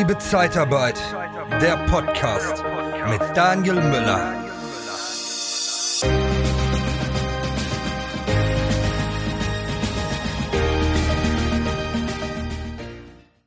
Liebe 0.00 0.16
Zeitarbeit, 0.16 0.98
der 1.60 1.76
Podcast 1.86 2.64
mit 3.10 3.20
Daniel 3.36 3.74
Müller. 3.74 4.34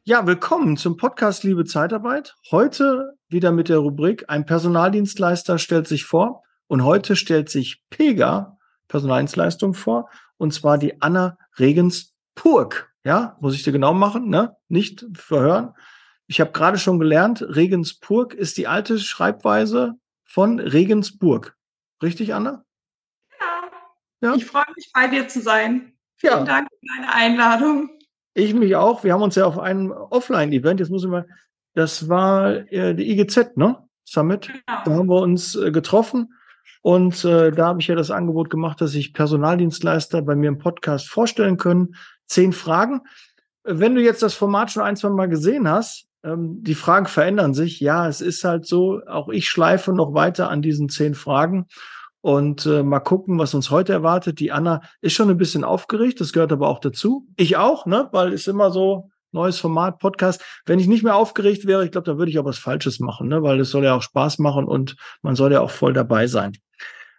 Ja, 0.04 0.28
willkommen 0.28 0.78
zum 0.78 0.96
Podcast 0.96 1.44
Liebe 1.44 1.66
Zeitarbeit. 1.66 2.36
Heute 2.52 3.16
wieder 3.30 3.52
mit 3.52 3.68
der 3.70 3.80
Rubrik 3.80 4.26
Ein 4.28 4.46
Personaldienstleister 4.46 5.58
stellt 5.58 5.88
sich 5.88 6.06
vor. 6.06 6.44
Und 6.68 6.84
heute 6.84 7.16
stellt 7.16 7.50
sich 7.50 7.84
Pega 7.90 8.60
Personaldienstleistung 8.90 9.74
vor. 9.74 10.08
Und 10.38 10.54
zwar 10.54 10.78
die 10.78 11.02
Anna 11.02 11.36
Regensburg. 11.58 12.94
Ja, 13.04 13.38
muss 13.42 13.56
ich 13.56 13.64
dir 13.64 13.72
genau 13.72 13.96
machen, 13.96 14.30
ne? 14.30 14.56
Nicht 14.68 15.04
verhören. 15.16 15.74
Ich 16.28 16.40
habe 16.40 16.52
gerade 16.52 16.78
schon 16.78 17.00
gelernt, 17.00 17.42
Regensburg 17.42 18.34
ist 18.34 18.58
die 18.58 18.68
alte 18.68 18.98
Schreibweise 19.00 19.96
von 20.24 20.60
Regensburg. 20.60 21.56
Richtig, 22.02 22.34
Anna? 22.34 22.64
Ja. 23.40 24.30
ja. 24.30 24.36
Ich 24.36 24.46
freue 24.46 24.64
mich, 24.76 24.92
bei 24.94 25.08
dir 25.08 25.28
zu 25.28 25.42
sein. 25.42 25.94
Vielen 26.16 26.40
ja. 26.40 26.44
Dank 26.44 26.68
für 26.70 26.88
deine 26.96 27.14
Einladung. 27.14 27.90
Ich 28.34 28.54
mich 28.54 28.76
auch. 28.76 29.04
Wir 29.04 29.14
haben 29.14 29.22
uns 29.22 29.36
ja 29.36 29.46
auf 29.46 29.60
einem 29.60 29.92
Offline-Event, 29.92 30.80
jetzt 30.80 30.90
muss 30.90 31.04
ich 31.04 31.10
mal, 31.10 31.28
das 31.76 32.10
war 32.10 32.72
äh, 32.72 32.96
die 32.96 33.12
IGZ, 33.12 33.58
ne? 33.58 33.88
Summit. 34.06 34.48
Genau. 34.48 34.62
Da 34.86 34.92
haben 34.92 35.08
wir 35.08 35.22
uns 35.22 35.56
äh, 35.56 35.72
getroffen 35.72 36.34
und 36.82 37.24
äh, 37.24 37.52
da 37.52 37.68
habe 37.68 37.80
ich 37.80 37.88
ja 37.88 37.96
das 37.96 38.12
Angebot 38.12 38.50
gemacht, 38.50 38.82
dass 38.82 38.92
sich 38.92 39.14
Personaldienstleister 39.14 40.22
bei 40.22 40.36
mir 40.36 40.50
im 40.50 40.58
Podcast 40.58 41.10
vorstellen 41.10 41.58
können. 41.58 41.96
Zehn 42.26 42.52
Fragen. 42.52 43.02
Wenn 43.64 43.96
du 43.96 44.02
jetzt 44.02 44.22
das 44.22 44.34
Format 44.34 44.72
schon 44.72 44.84
ein, 44.84 44.98
zwei 44.98 45.10
Mal 45.10 45.30
gesehen 45.30 45.70
hast, 45.70 46.08
ähm, 46.24 46.64
die 46.64 46.76
Fragen 46.76 47.06
verändern 47.06 47.54
sich. 47.54 47.80
Ja, 47.80 48.08
es 48.08 48.22
ist 48.22 48.44
halt 48.44 48.66
so, 48.66 49.02
auch 49.08 49.30
ich 49.30 49.48
schleife 49.48 49.94
noch 49.94 50.14
weiter 50.14 50.50
an 50.50 50.62
diesen 50.62 50.90
zehn 50.90 51.16
Fragen 51.16 51.68
und 52.22 52.66
äh, 52.66 52.84
mal 52.84 53.00
gucken, 53.00 53.38
was 53.38 53.54
uns 53.54 53.70
heute 53.70 53.94
erwartet. 53.94 54.40
Die 54.40 54.52
Anna 54.52 54.82
ist 55.02 55.14
schon 55.14 55.30
ein 55.30 55.38
bisschen 55.38 55.64
aufgeregt, 55.64 56.22
das 56.22 56.34
gehört 56.34 56.52
aber 56.52 56.70
auch 56.70 56.80
dazu. 56.80 57.28
Ich 57.36 57.58
auch, 57.58 57.86
ne, 57.86 58.08
weil 58.12 58.34
es 58.34 58.48
immer 58.48 58.72
so 58.72 59.10
neues 59.34 59.60
Format, 59.60 60.00
Podcast. 60.00 60.44
Wenn 60.66 60.80
ich 60.80 60.88
nicht 60.88 61.04
mehr 61.04 61.16
aufgeregt 61.16 61.66
wäre, 61.66 61.84
ich 61.84 61.92
glaube, 61.92 62.06
dann 62.06 62.18
würde 62.18 62.32
ich 62.32 62.40
auch 62.40 62.46
was 62.46 62.60
Falsches 62.60 63.00
machen, 63.00 63.28
ne, 63.28 63.44
weil 63.44 63.60
es 63.60 63.72
soll 63.72 63.84
ja 63.84 63.96
auch 63.96 64.02
Spaß 64.02 64.40
machen 64.40 64.66
und 64.66 64.96
man 65.22 65.36
soll 65.36 65.52
ja 65.52 65.62
auch 65.62 65.72
voll 65.72 65.94
dabei 65.94 66.28
sein. 66.28 66.54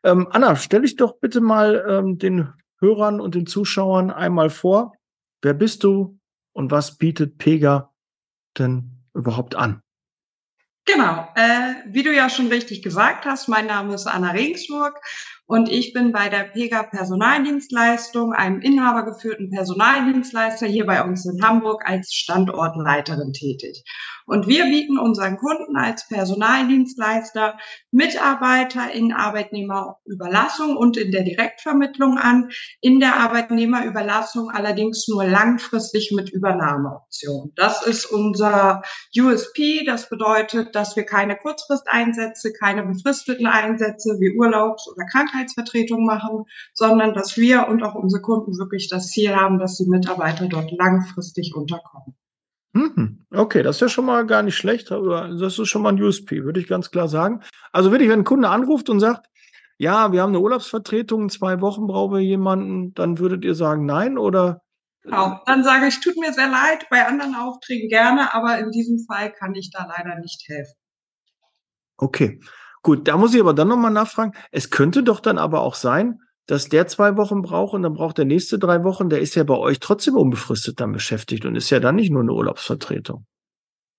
Ähm, 0.04 0.28
Anna, 0.30 0.56
stell 0.56 0.82
dich 0.82 0.96
doch 0.96 1.18
bitte 1.18 1.40
mal 1.40 1.84
ähm, 1.88 2.18
den 2.18 2.52
Hörern 2.78 3.20
und 3.20 3.34
den 3.34 3.46
Zuschauern 3.46 4.10
einmal 4.10 4.50
vor. 4.50 4.92
Wer 5.42 5.54
bist 5.54 5.82
du 5.84 6.18
und 6.52 6.70
was 6.70 6.96
bietet 6.96 7.36
Pega 7.38 7.90
denn 8.58 8.90
überhaupt 9.14 9.54
an? 9.54 9.80
Genau, 10.86 11.28
äh, 11.34 11.76
wie 11.86 12.02
du 12.02 12.14
ja 12.14 12.28
schon 12.28 12.48
richtig 12.48 12.82
gesagt 12.82 13.24
hast, 13.24 13.48
mein 13.48 13.66
Name 13.66 13.94
ist 13.94 14.06
Anna 14.06 14.32
Regensburg 14.32 15.00
und 15.46 15.68
ich 15.68 15.92
bin 15.92 16.10
bei 16.10 16.30
der 16.30 16.44
Pega 16.44 16.84
Personaldienstleistung, 16.84 18.32
einem 18.32 18.62
inhabergeführten 18.62 19.50
Personaldienstleister 19.50 20.66
hier 20.66 20.86
bei 20.86 21.04
uns 21.04 21.26
in 21.26 21.44
Hamburg 21.44 21.82
als 21.84 22.14
Standortleiterin 22.14 23.34
tätig. 23.34 23.84
Und 24.26 24.48
wir 24.48 24.64
bieten 24.64 24.98
unseren 24.98 25.36
Kunden 25.36 25.76
als 25.76 26.08
Personaldienstleister 26.08 27.58
Mitarbeiter 27.90 28.90
in 28.90 29.12
Arbeitnehmerüberlassung 29.12 30.78
und 30.78 30.96
in 30.96 31.12
der 31.12 31.24
Direktvermittlung 31.24 32.16
an, 32.16 32.48
in 32.80 33.00
der 33.00 33.16
Arbeitnehmerüberlassung 33.16 34.50
allerdings 34.50 35.06
nur 35.08 35.26
langfristig 35.26 36.10
mit 36.16 36.30
Übernahmeoption. 36.30 37.52
Das 37.54 37.86
ist 37.86 38.06
unser 38.06 38.80
USP. 39.14 39.84
Das 39.84 40.08
bedeutet, 40.08 40.74
dass 40.74 40.96
wir 40.96 41.04
keine 41.04 41.36
Kurzfristeinsätze, 41.36 42.54
keine 42.54 42.84
befristeten 42.84 43.46
Einsätze 43.46 44.16
wie 44.20 44.34
Urlaubs- 44.38 44.88
oder 44.88 45.04
Krankheits 45.04 45.33
Krankheitsvertretung 45.34 46.04
machen, 46.04 46.44
sondern 46.72 47.14
dass 47.14 47.36
wir 47.36 47.68
und 47.68 47.82
auch 47.82 47.94
unsere 47.94 48.22
Kunden 48.22 48.58
wirklich 48.58 48.88
das 48.88 49.08
Ziel 49.08 49.34
haben, 49.34 49.58
dass 49.58 49.76
die 49.76 49.88
Mitarbeiter 49.88 50.46
dort 50.46 50.70
langfristig 50.72 51.54
unterkommen. 51.54 52.14
Mhm. 52.72 53.24
Okay, 53.30 53.62
das 53.62 53.76
ist 53.76 53.80
ja 53.80 53.88
schon 53.88 54.06
mal 54.06 54.26
gar 54.26 54.42
nicht 54.42 54.56
schlecht. 54.56 54.90
Das 54.90 55.58
ist 55.58 55.68
schon 55.68 55.82
mal 55.82 55.92
ein 55.92 56.02
USP, 56.02 56.44
würde 56.44 56.60
ich 56.60 56.66
ganz 56.66 56.90
klar 56.90 57.08
sagen. 57.08 57.40
Also 57.72 57.90
wirklich, 57.90 58.10
wenn 58.10 58.20
ein 58.20 58.24
Kunde 58.24 58.48
anruft 58.48 58.88
und 58.88 59.00
sagt, 59.00 59.28
ja, 59.76 60.12
wir 60.12 60.22
haben 60.22 60.30
eine 60.30 60.40
Urlaubsvertretung, 60.40 61.22
in 61.22 61.28
zwei 61.28 61.60
Wochen 61.60 61.86
brauchen 61.86 62.14
wir 62.14 62.20
jemanden, 62.20 62.94
dann 62.94 63.18
würdet 63.18 63.44
ihr 63.44 63.54
sagen 63.54 63.86
nein 63.86 64.18
oder? 64.18 64.60
Genau, 65.02 65.40
dann 65.46 65.62
sage 65.64 65.88
ich, 65.88 66.00
tut 66.00 66.16
mir 66.16 66.32
sehr 66.32 66.48
leid, 66.48 66.86
bei 66.90 67.06
anderen 67.06 67.34
Aufträgen 67.34 67.88
gerne, 67.88 68.32
aber 68.34 68.58
in 68.58 68.70
diesem 68.70 69.00
Fall 69.00 69.32
kann 69.32 69.54
ich 69.54 69.70
da 69.70 69.86
leider 69.86 70.18
nicht 70.20 70.48
helfen. 70.48 70.74
Okay. 71.96 72.40
Gut, 72.84 73.08
da 73.08 73.16
muss 73.16 73.34
ich 73.34 73.40
aber 73.40 73.54
dann 73.54 73.68
nochmal 73.68 73.90
nachfragen. 73.90 74.32
Es 74.50 74.68
könnte 74.68 75.02
doch 75.02 75.20
dann 75.20 75.38
aber 75.38 75.62
auch 75.62 75.74
sein, 75.74 76.20
dass 76.46 76.68
der 76.68 76.86
zwei 76.86 77.16
Wochen 77.16 77.40
braucht 77.40 77.72
und 77.72 77.82
dann 77.82 77.94
braucht 77.94 78.18
der 78.18 78.26
nächste 78.26 78.58
drei 78.58 78.84
Wochen. 78.84 79.08
Der 79.08 79.20
ist 79.20 79.34
ja 79.36 79.42
bei 79.42 79.56
euch 79.56 79.80
trotzdem 79.80 80.16
unbefristet 80.16 80.80
dann 80.80 80.92
beschäftigt 80.92 81.46
und 81.46 81.56
ist 81.56 81.70
ja 81.70 81.80
dann 81.80 81.96
nicht 81.96 82.10
nur 82.10 82.20
eine 82.20 82.32
Urlaubsvertretung. 82.32 83.24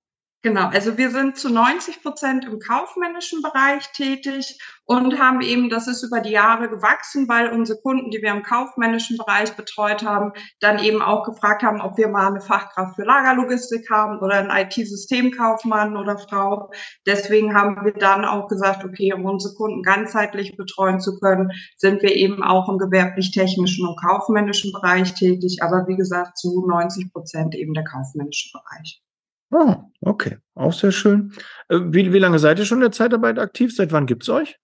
Genau, 0.45 0.69
also 0.69 0.99
wir 0.99 1.11
sind 1.11 1.39
zu 1.39 1.49
90 1.49 2.03
Prozent 2.03 2.45
im 2.45 2.59
kaufmännischen 2.59 3.41
Bereich 3.41 3.91
tätig 3.93 4.59
und 4.85 5.19
haben 5.19 5.41
eben, 5.41 5.71
das 5.71 5.89
ist 5.89 6.03
über 6.03 6.21
die 6.21 6.33
Jahre 6.33 6.69
gewachsen, 6.69 7.27
weil 7.31 7.49
unsere 7.49 7.81
Kunden, 7.81 8.11
die 8.11 8.21
wir 8.21 8.31
im 8.31 8.43
kaufmännischen 8.43 9.17
Bereich 9.17 9.57
betreut 9.57 10.05
haben, 10.05 10.33
dann 10.61 10.81
eben 10.81 11.01
auch 11.01 11.25
gefragt 11.25 11.63
haben, 11.63 11.81
ob 11.81 11.97
wir 11.97 12.09
mal 12.09 12.27
eine 12.27 12.43
Fachkraft 12.43 12.95
für 12.95 13.05
Lagerlogistik 13.05 13.89
haben 13.91 14.19
oder 14.19 14.35
einen 14.35 14.51
IT-Systemkaufmann 14.51 15.97
oder 15.97 16.19
Frau. 16.19 16.71
Deswegen 17.07 17.55
haben 17.55 17.83
wir 17.83 17.95
dann 17.95 18.27
auch 18.27 18.47
gesagt, 18.47 18.85
okay, 18.85 19.15
um 19.15 19.25
unsere 19.25 19.55
Kunden 19.55 19.83
ganzheitlich 19.83 20.59
betreuen 20.59 21.01
zu 21.01 21.19
können, 21.21 21.53
sind 21.79 22.03
wir 22.03 22.15
eben 22.15 22.43
auch 22.43 22.69
im 22.69 22.77
gewerblich-technischen 22.77 23.89
und 23.89 23.99
kaufmännischen 23.99 24.73
Bereich 24.73 25.15
tätig, 25.15 25.63
aber 25.63 25.89
wie 25.89 25.97
gesagt 25.97 26.37
zu 26.37 26.67
90 26.69 27.15
Prozent 27.15 27.55
eben 27.55 27.73
der 27.73 27.85
kaufmännische 27.85 28.51
Bereich. 28.53 29.01
Ah, 29.51 29.85
okay. 30.01 30.39
Auch 30.55 30.73
sehr 30.73 30.93
schön. 30.93 31.33
Äh, 31.69 31.79
wie, 31.87 32.13
wie 32.13 32.19
lange 32.19 32.39
seid 32.39 32.59
ihr 32.59 32.65
schon 32.65 32.79
in 32.79 32.83
der 32.83 32.93
Zeitarbeit 32.93 33.39
aktiv? 33.39 33.75
Seit 33.75 33.93
wann 33.93 34.07
gibt 34.07 34.23
es 34.25 34.29
euch? 34.29 34.59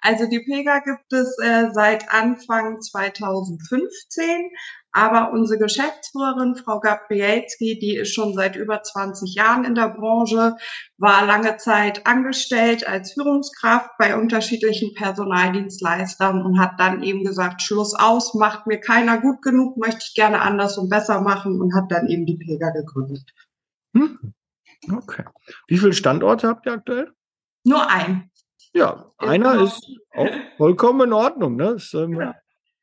Also 0.00 0.28
die 0.28 0.40
Pega 0.40 0.80
gibt 0.80 1.12
es 1.12 1.36
äh, 1.42 1.70
seit 1.72 2.12
Anfang 2.12 2.80
2015, 2.80 4.50
aber 4.92 5.32
unsere 5.32 5.58
Geschäftsführerin, 5.58 6.54
Frau 6.54 6.80
Gabrielski, 6.80 7.78
die 7.78 7.96
ist 7.96 8.14
schon 8.14 8.34
seit 8.34 8.56
über 8.56 8.82
20 8.82 9.34
Jahren 9.34 9.64
in 9.64 9.74
der 9.74 9.88
Branche, 9.88 10.56
war 10.98 11.26
lange 11.26 11.56
Zeit 11.56 12.06
angestellt 12.06 12.86
als 12.86 13.12
Führungskraft 13.14 13.90
bei 13.98 14.16
unterschiedlichen 14.16 14.94
Personaldienstleistern 14.94 16.42
und 16.42 16.60
hat 16.60 16.78
dann 16.78 17.02
eben 17.02 17.24
gesagt, 17.24 17.62
Schluss 17.62 17.94
aus, 17.94 18.34
macht 18.34 18.66
mir 18.66 18.80
keiner 18.80 19.18
gut 19.18 19.42
genug, 19.42 19.76
möchte 19.76 20.04
ich 20.06 20.14
gerne 20.14 20.40
anders 20.40 20.78
und 20.78 20.88
besser 20.88 21.20
machen 21.20 21.60
und 21.60 21.74
hat 21.74 21.90
dann 21.90 22.06
eben 22.08 22.26
die 22.26 22.38
Pega 22.38 22.70
gegründet. 22.70 23.34
Hm. 23.96 24.34
Okay. 24.92 25.24
Wie 25.68 25.78
viele 25.78 25.92
Standorte 25.92 26.48
habt 26.48 26.66
ihr 26.66 26.72
aktuell? 26.72 27.12
Nur 27.64 27.88
ein. 27.90 28.30
Ja, 28.72 29.10
einer 29.18 29.60
ist 29.62 29.90
auch 30.14 30.28
vollkommen 30.56 31.08
in 31.08 31.12
Ordnung. 31.12 31.56
Ne? 31.56 31.70
Ist, 31.70 31.94
ähm, 31.94 32.20
ja. 32.20 32.34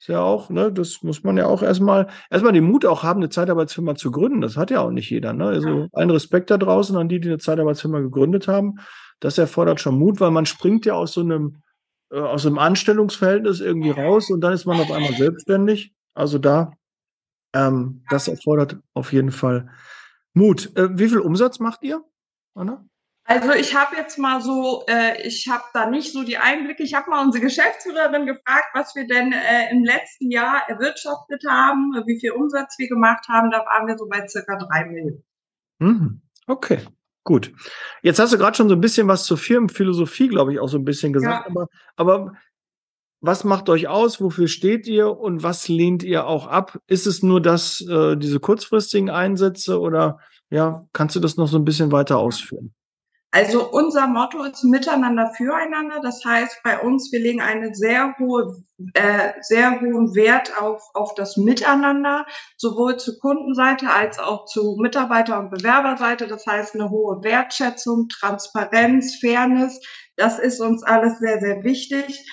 Ist 0.03 0.09
ja 0.09 0.19
auch, 0.19 0.49
ne, 0.49 0.69
das 0.69 1.01
muss 1.01 1.23
man 1.23 1.37
ja 1.37 1.45
auch 1.45 1.63
erstmal, 1.63 2.07
erstmal 2.29 2.51
den 2.51 2.65
Mut 2.65 2.85
auch 2.85 3.03
haben, 3.03 3.21
eine 3.21 3.29
Zeitarbeitsfirma 3.29 3.95
zu 3.95 4.11
gründen. 4.11 4.41
Das 4.41 4.57
hat 4.57 4.69
ja 4.69 4.81
auch 4.81 4.91
nicht 4.91 5.09
jeder, 5.09 5.31
ne? 5.31 5.45
Also 5.45 5.87
allen 5.93 6.09
Respekt 6.09 6.51
da 6.51 6.57
draußen 6.57 6.97
an 6.97 7.07
die, 7.07 7.21
die 7.21 7.29
eine 7.29 7.37
Zeitarbeitsfirma 7.37 8.01
gegründet 8.01 8.49
haben. 8.49 8.79
Das 9.21 9.37
erfordert 9.37 9.79
schon 9.79 9.97
Mut, 9.97 10.19
weil 10.19 10.31
man 10.31 10.45
springt 10.45 10.85
ja 10.85 10.95
aus 10.95 11.13
so 11.13 11.21
einem, 11.21 11.61
äh, 12.11 12.19
aus 12.19 12.45
einem 12.45 12.57
Anstellungsverhältnis 12.57 13.61
irgendwie 13.61 13.91
raus 13.91 14.29
und 14.29 14.41
dann 14.41 14.51
ist 14.51 14.65
man 14.65 14.77
auf 14.81 14.91
einmal 14.91 15.13
selbstständig. 15.13 15.93
Also 16.13 16.37
da, 16.37 16.73
ähm, 17.53 18.03
das 18.09 18.27
erfordert 18.27 18.75
auf 18.93 19.13
jeden 19.13 19.31
Fall 19.31 19.69
Mut. 20.33 20.75
Äh, 20.75 20.97
wie 20.97 21.09
viel 21.09 21.19
Umsatz 21.19 21.59
macht 21.59 21.83
ihr, 21.83 22.03
Anna? 22.55 22.85
Also 23.25 23.53
ich 23.53 23.73
habe 23.73 23.95
jetzt 23.95 24.17
mal 24.19 24.41
so, 24.41 24.83
äh, 24.87 25.25
ich 25.25 25.47
habe 25.47 25.63
da 25.73 25.89
nicht 25.89 26.11
so 26.11 26.23
die 26.23 26.37
Einblicke. 26.37 26.83
Ich 26.83 26.93
habe 26.93 27.09
mal 27.09 27.23
unsere 27.23 27.43
Geschäftsführerin 27.43 28.25
gefragt, 28.25 28.67
was 28.73 28.95
wir 28.95 29.07
denn 29.07 29.31
äh, 29.31 29.71
im 29.71 29.85
letzten 29.85 30.29
Jahr 30.29 30.67
erwirtschaftet 30.67 31.43
haben, 31.47 31.93
wie 32.05 32.19
viel 32.19 32.31
Umsatz 32.31 32.77
wir 32.77 32.89
gemacht 32.89 33.25
haben. 33.29 33.49
Da 33.49 33.59
waren 33.59 33.87
wir 33.87 33.97
so 33.97 34.07
bei 34.09 34.27
circa 34.27 34.57
drei 34.57 34.85
Millionen. 34.85 35.23
Mhm. 35.79 36.21
Okay, 36.47 36.79
gut. 37.23 37.53
Jetzt 38.01 38.19
hast 38.19 38.33
du 38.33 38.37
gerade 38.37 38.57
schon 38.57 38.67
so 38.67 38.75
ein 38.75 38.81
bisschen 38.81 39.07
was 39.07 39.23
zur 39.23 39.37
Firmenphilosophie, 39.37 40.27
glaube 40.27 40.51
ich, 40.51 40.59
auch 40.59 40.67
so 40.67 40.77
ein 40.77 40.85
bisschen 40.85 41.13
gesagt. 41.13 41.45
Ja. 41.45 41.49
Aber, 41.49 41.67
aber 41.95 42.33
was 43.23 43.45
macht 43.45 43.69
euch 43.69 43.87
aus? 43.87 44.19
Wofür 44.19 44.49
steht 44.49 44.85
ihr 44.85 45.17
und 45.17 45.43
was 45.43 45.69
lehnt 45.69 46.03
ihr 46.03 46.27
auch 46.27 46.45
ab? 46.45 46.77
Ist 46.87 47.07
es 47.07 47.23
nur 47.23 47.41
das, 47.41 47.79
äh, 47.79 48.17
diese 48.17 48.41
kurzfristigen 48.41 49.09
Einsätze 49.09 49.79
oder 49.79 50.19
ja, 50.49 50.85
kannst 50.91 51.15
du 51.15 51.21
das 51.21 51.37
noch 51.37 51.47
so 51.47 51.57
ein 51.57 51.63
bisschen 51.63 51.93
weiter 51.93 52.17
ausführen? 52.17 52.75
Also 53.31 53.71
unser 53.71 54.07
Motto 54.07 54.43
ist 54.43 54.65
Miteinander 54.65 55.31
füreinander. 55.37 56.01
Das 56.03 56.23
heißt 56.25 56.59
bei 56.65 56.79
uns, 56.81 57.13
wir 57.13 57.21
legen 57.21 57.41
einen 57.41 57.73
sehr 57.73 58.13
hohe, 58.19 58.61
äh, 58.93 59.31
sehr 59.39 59.79
hohen 59.79 60.13
Wert 60.13 60.51
auf, 60.61 60.83
auf 60.93 61.15
das 61.15 61.37
Miteinander, 61.37 62.25
sowohl 62.57 62.97
zur 62.97 63.17
Kundenseite 63.19 63.89
als 63.89 64.19
auch 64.19 64.45
zu 64.45 64.75
Mitarbeiter- 64.79 65.39
und 65.39 65.49
Bewerberseite. 65.49 66.27
Das 66.27 66.45
heißt 66.45 66.75
eine 66.75 66.89
hohe 66.89 67.23
Wertschätzung, 67.23 68.09
Transparenz, 68.09 69.15
Fairness. 69.15 69.79
Das 70.17 70.39
ist 70.39 70.59
uns 70.59 70.83
alles 70.83 71.19
sehr, 71.19 71.39
sehr 71.39 71.63
wichtig. 71.63 72.27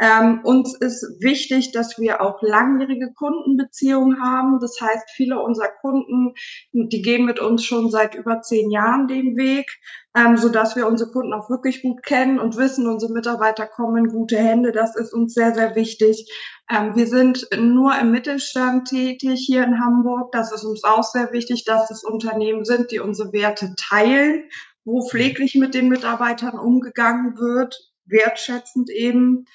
Ähm, 0.00 0.40
uns 0.42 0.74
ist 0.74 1.04
wichtig, 1.20 1.70
dass 1.70 1.98
wir 1.98 2.20
auch 2.20 2.42
langjährige 2.42 3.12
Kundenbeziehungen 3.12 4.20
haben. 4.20 4.58
Das 4.60 4.80
heißt, 4.80 5.10
viele 5.14 5.40
unserer 5.40 5.70
Kunden, 5.80 6.34
die 6.72 7.00
gehen 7.00 7.24
mit 7.24 7.38
uns 7.38 7.64
schon 7.64 7.90
seit 7.90 8.16
über 8.16 8.40
zehn 8.40 8.72
Jahren 8.72 9.06
den 9.06 9.36
Weg, 9.36 9.70
ähm, 10.16 10.36
so 10.36 10.48
dass 10.48 10.74
wir 10.74 10.88
unsere 10.88 11.12
Kunden 11.12 11.32
auch 11.32 11.48
wirklich 11.48 11.82
gut 11.82 12.02
kennen 12.02 12.40
und 12.40 12.56
wissen, 12.56 12.88
unsere 12.88 13.12
Mitarbeiter 13.12 13.66
kommen 13.68 14.04
in 14.04 14.10
gute 14.10 14.36
Hände. 14.36 14.72
Das 14.72 14.96
ist 14.96 15.12
uns 15.12 15.32
sehr, 15.32 15.54
sehr 15.54 15.76
wichtig. 15.76 16.28
Ähm, 16.68 16.96
wir 16.96 17.06
sind 17.06 17.46
nur 17.56 17.96
im 17.96 18.10
Mittelstand 18.10 18.88
tätig 18.88 19.44
hier 19.46 19.62
in 19.62 19.78
Hamburg. 19.78 20.32
Das 20.32 20.50
ist 20.50 20.64
uns 20.64 20.82
auch 20.82 21.04
sehr 21.04 21.32
wichtig, 21.32 21.64
dass 21.64 21.90
es 21.92 22.02
Unternehmen 22.02 22.64
sind, 22.64 22.90
die 22.90 22.98
unsere 22.98 23.32
Werte 23.32 23.74
teilen, 23.76 24.48
wo 24.84 25.06
pfleglich 25.06 25.54
mit 25.54 25.74
den 25.74 25.88
Mitarbeitern 25.88 26.58
umgegangen 26.58 27.38
wird, 27.38 27.92
wertschätzend 28.06 28.90
eben. 28.90 29.46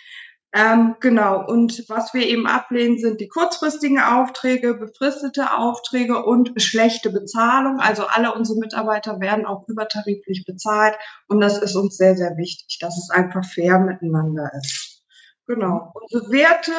Ähm, 0.51 0.95
genau. 0.99 1.45
Und 1.45 1.85
was 1.89 2.13
wir 2.13 2.27
eben 2.27 2.47
ablehnen, 2.47 2.97
sind 2.97 3.21
die 3.21 3.27
kurzfristigen 3.27 3.99
Aufträge, 3.99 4.73
befristete 4.73 5.55
Aufträge 5.55 6.23
und 6.23 6.59
schlechte 6.59 7.11
Bezahlung. 7.11 7.79
Also 7.79 8.07
alle 8.07 8.33
unsere 8.33 8.57
Mitarbeiter 8.59 9.19
werden 9.19 9.45
auch 9.45 9.67
übertariflich 9.67 10.45
bezahlt. 10.45 10.95
Und 11.27 11.39
das 11.39 11.59
ist 11.59 11.75
uns 11.75 11.97
sehr, 11.97 12.15
sehr 12.15 12.35
wichtig, 12.37 12.79
dass 12.79 12.97
es 12.97 13.11
einfach 13.11 13.45
fair 13.45 13.79
miteinander 13.79 14.51
ist. 14.59 14.98
Genau. 15.49 15.91
Unsere 15.95 16.31
Werte, 16.31 16.71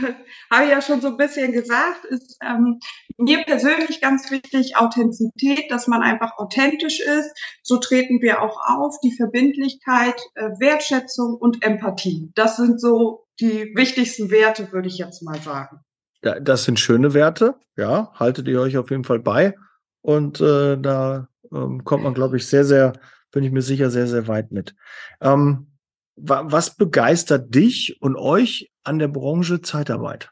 habe 0.50 0.64
ich 0.64 0.70
ja 0.70 0.80
schon 0.80 1.02
so 1.02 1.08
ein 1.08 1.18
bisschen 1.18 1.52
gesagt, 1.52 2.06
ist 2.06 2.38
ähm, 2.42 2.80
mir 3.18 3.44
persönlich 3.44 4.00
ganz 4.00 4.30
wichtig, 4.30 4.78
Authentizität, 4.78 5.70
dass 5.70 5.88
man 5.88 6.00
einfach 6.00 6.38
authentisch 6.38 7.00
ist. 7.00 7.30
So 7.62 7.76
treten 7.76 8.22
wir 8.22 8.40
auch 8.40 8.58
auf. 8.66 8.98
Die 9.04 9.14
Verbindlichkeit, 9.14 10.18
äh, 10.36 10.48
Wertschätzung 10.58 11.34
und 11.34 11.62
Empathie. 11.62 12.32
Das 12.34 12.56
sind 12.56 12.80
so 12.80 13.26
die 13.40 13.70
wichtigsten 13.74 14.30
Werte, 14.30 14.72
würde 14.72 14.88
ich 14.88 14.96
jetzt 14.96 15.22
mal 15.22 15.38
sagen. 15.42 15.80
Ja, 16.22 16.40
das 16.40 16.64
sind 16.64 16.80
schöne 16.80 17.12
Werte. 17.12 17.56
Ja, 17.76 18.10
haltet 18.14 18.48
ihr 18.48 18.58
euch 18.58 18.78
auf 18.78 18.88
jeden 18.88 19.04
Fall 19.04 19.18
bei. 19.18 19.54
Und 20.00 20.40
äh, 20.40 20.78
da 20.78 21.28
ähm, 21.52 21.84
kommt 21.84 22.04
man, 22.04 22.14
glaube 22.14 22.38
ich, 22.38 22.46
sehr, 22.46 22.64
sehr, 22.64 22.94
bin 23.32 23.44
ich 23.44 23.52
mir 23.52 23.60
sicher, 23.60 23.90
sehr, 23.90 24.06
sehr 24.06 24.28
weit 24.28 24.50
mit. 24.50 24.74
Ähm, 25.20 25.73
was 26.16 26.76
begeistert 26.76 27.54
dich 27.54 28.00
und 28.00 28.16
euch 28.16 28.70
an 28.82 28.98
der 28.98 29.08
Branche 29.08 29.60
Zeitarbeit? 29.60 30.30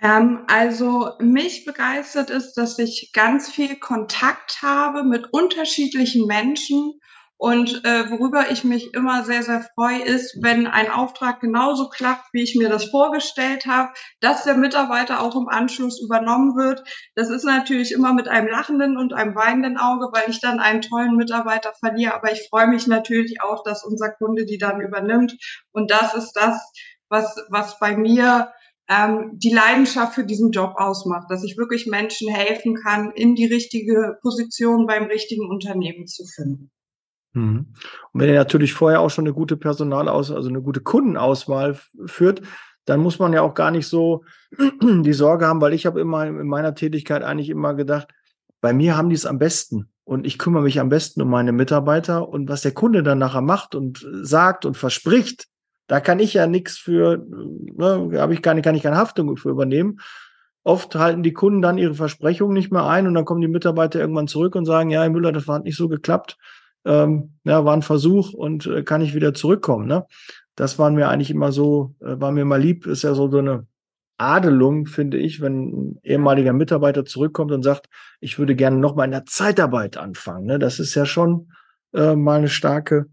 Ähm, 0.00 0.44
also 0.46 1.12
mich 1.20 1.64
begeistert 1.64 2.30
es, 2.30 2.54
dass 2.54 2.78
ich 2.78 3.10
ganz 3.12 3.50
viel 3.50 3.78
Kontakt 3.78 4.62
habe 4.62 5.02
mit 5.02 5.32
unterschiedlichen 5.32 6.26
Menschen 6.26 7.00
und 7.40 7.84
äh, 7.84 8.10
worüber 8.10 8.50
ich 8.50 8.64
mich 8.64 8.92
immer 8.94 9.22
sehr, 9.22 9.44
sehr 9.44 9.64
freue, 9.76 10.02
ist, 10.02 10.42
wenn 10.42 10.66
ein 10.66 10.90
Auftrag 10.90 11.40
genauso 11.40 11.88
klappt, 11.88 12.24
wie 12.32 12.42
ich 12.42 12.56
mir 12.56 12.68
das 12.68 12.86
vorgestellt 12.86 13.64
habe, 13.64 13.92
dass 14.18 14.42
der 14.42 14.56
Mitarbeiter 14.56 15.22
auch 15.22 15.36
im 15.36 15.48
Anschluss 15.48 16.00
übernommen 16.02 16.56
wird. 16.56 16.82
Das 17.14 17.30
ist 17.30 17.44
natürlich 17.44 17.92
immer 17.92 18.12
mit 18.12 18.26
einem 18.26 18.48
lachenden 18.48 18.96
und 18.96 19.12
einem 19.12 19.36
weinenden 19.36 19.78
Auge, 19.78 20.08
weil 20.12 20.28
ich 20.28 20.40
dann 20.40 20.58
einen 20.58 20.82
tollen 20.82 21.14
Mitarbeiter 21.14 21.72
verliere. 21.78 22.14
Aber 22.14 22.32
ich 22.32 22.48
freue 22.50 22.66
mich 22.66 22.88
natürlich 22.88 23.40
auch, 23.40 23.62
dass 23.62 23.84
unser 23.84 24.10
Kunde 24.10 24.44
die 24.44 24.58
dann 24.58 24.80
übernimmt. 24.80 25.36
Und 25.70 25.92
das 25.92 26.14
ist 26.14 26.32
das, 26.32 26.72
was, 27.08 27.36
was 27.50 27.78
bei 27.78 27.96
mir 27.96 28.52
ähm, 28.88 29.30
die 29.34 29.54
Leidenschaft 29.54 30.14
für 30.14 30.24
diesen 30.24 30.50
Job 30.50 30.74
ausmacht, 30.76 31.30
dass 31.30 31.44
ich 31.44 31.56
wirklich 31.56 31.86
Menschen 31.86 32.34
helfen 32.34 32.74
kann, 32.74 33.12
in 33.12 33.36
die 33.36 33.46
richtige 33.46 34.18
Position 34.22 34.88
beim 34.88 35.04
richtigen 35.04 35.48
Unternehmen 35.48 36.08
zu 36.08 36.24
finden. 36.24 36.72
Mhm. 37.32 37.66
Und 38.12 38.20
wenn 38.20 38.28
ihr 38.28 38.34
natürlich 38.34 38.72
vorher 38.72 39.00
auch 39.00 39.10
schon 39.10 39.26
eine 39.26 39.34
gute 39.34 39.56
Personalaus, 39.56 40.30
also 40.30 40.48
eine 40.48 40.62
gute 40.62 40.80
Kundenauswahl 40.80 41.78
führt, 42.06 42.42
dann 42.84 43.00
muss 43.00 43.18
man 43.18 43.32
ja 43.32 43.42
auch 43.42 43.54
gar 43.54 43.70
nicht 43.70 43.86
so 43.86 44.24
die 44.82 45.12
Sorge 45.12 45.46
haben, 45.46 45.60
weil 45.60 45.74
ich 45.74 45.86
habe 45.86 46.00
immer 46.00 46.26
in 46.26 46.48
meiner 46.48 46.74
Tätigkeit 46.74 47.22
eigentlich 47.22 47.50
immer 47.50 47.74
gedacht, 47.74 48.08
bei 48.60 48.72
mir 48.72 48.96
haben 48.96 49.08
die 49.08 49.14
es 49.14 49.26
am 49.26 49.38
besten 49.38 49.90
und 50.04 50.26
ich 50.26 50.38
kümmere 50.38 50.62
mich 50.62 50.80
am 50.80 50.88
besten 50.88 51.22
um 51.22 51.30
meine 51.30 51.52
Mitarbeiter 51.52 52.28
und 52.28 52.48
was 52.48 52.62
der 52.62 52.72
Kunde 52.72 53.02
dann 53.02 53.18
nachher 53.18 53.42
macht 53.42 53.74
und 53.74 54.06
sagt 54.22 54.64
und 54.64 54.76
verspricht, 54.76 55.46
da 55.86 56.00
kann 56.00 56.18
ich 56.18 56.34
ja 56.34 56.46
nichts 56.46 56.76
für, 56.76 57.24
ne, 57.28 58.10
habe 58.18 58.34
ich 58.34 58.42
keine, 58.42 58.62
kann 58.62 58.74
ich 58.74 58.82
keine 58.82 58.96
Haftung 58.96 59.36
für 59.36 59.50
übernehmen. 59.50 60.00
Oft 60.64 60.94
halten 60.96 61.22
die 61.22 61.32
Kunden 61.32 61.62
dann 61.62 61.78
ihre 61.78 61.94
Versprechungen 61.94 62.52
nicht 62.52 62.72
mehr 62.72 62.84
ein 62.84 63.06
und 63.06 63.14
dann 63.14 63.24
kommen 63.24 63.40
die 63.40 63.48
Mitarbeiter 63.48 64.00
irgendwann 64.00 64.28
zurück 64.28 64.54
und 64.54 64.66
sagen, 64.66 64.90
ja, 64.90 65.02
Herr 65.02 65.10
Müller, 65.10 65.32
das 65.32 65.46
hat 65.46 65.64
nicht 65.64 65.76
so 65.76 65.88
geklappt 65.88 66.36
ähm, 66.84 67.34
ja, 67.44 67.64
war 67.64 67.74
ein 67.74 67.82
Versuch 67.82 68.32
und 68.32 68.66
äh, 68.66 68.82
kann 68.82 69.00
ich 69.00 69.14
wieder 69.14 69.34
zurückkommen. 69.34 69.86
Ne? 69.86 70.06
Das 70.54 70.78
waren 70.78 70.94
mir 70.94 71.08
eigentlich 71.08 71.30
immer 71.30 71.52
so, 71.52 71.94
äh, 72.00 72.20
war 72.20 72.32
mir 72.32 72.44
mal 72.44 72.60
lieb, 72.60 72.86
ist 72.86 73.02
ja 73.02 73.14
so, 73.14 73.30
so 73.30 73.38
eine 73.38 73.66
Adelung, 74.18 74.86
finde 74.86 75.16
ich, 75.16 75.40
wenn 75.40 75.68
ein 75.68 76.00
ehemaliger 76.02 76.52
Mitarbeiter 76.52 77.04
zurückkommt 77.04 77.52
und 77.52 77.62
sagt, 77.62 77.88
ich 78.20 78.38
würde 78.38 78.56
gerne 78.56 78.76
noch 78.76 78.96
mal 78.96 79.04
in 79.04 79.12
der 79.12 79.26
Zeitarbeit 79.26 79.96
anfangen. 79.96 80.46
Ne? 80.46 80.58
Das 80.58 80.80
ist 80.80 80.94
ja 80.94 81.06
schon 81.06 81.52
äh, 81.94 82.16
mal 82.16 82.38
eine 82.38 82.48
starke 82.48 83.06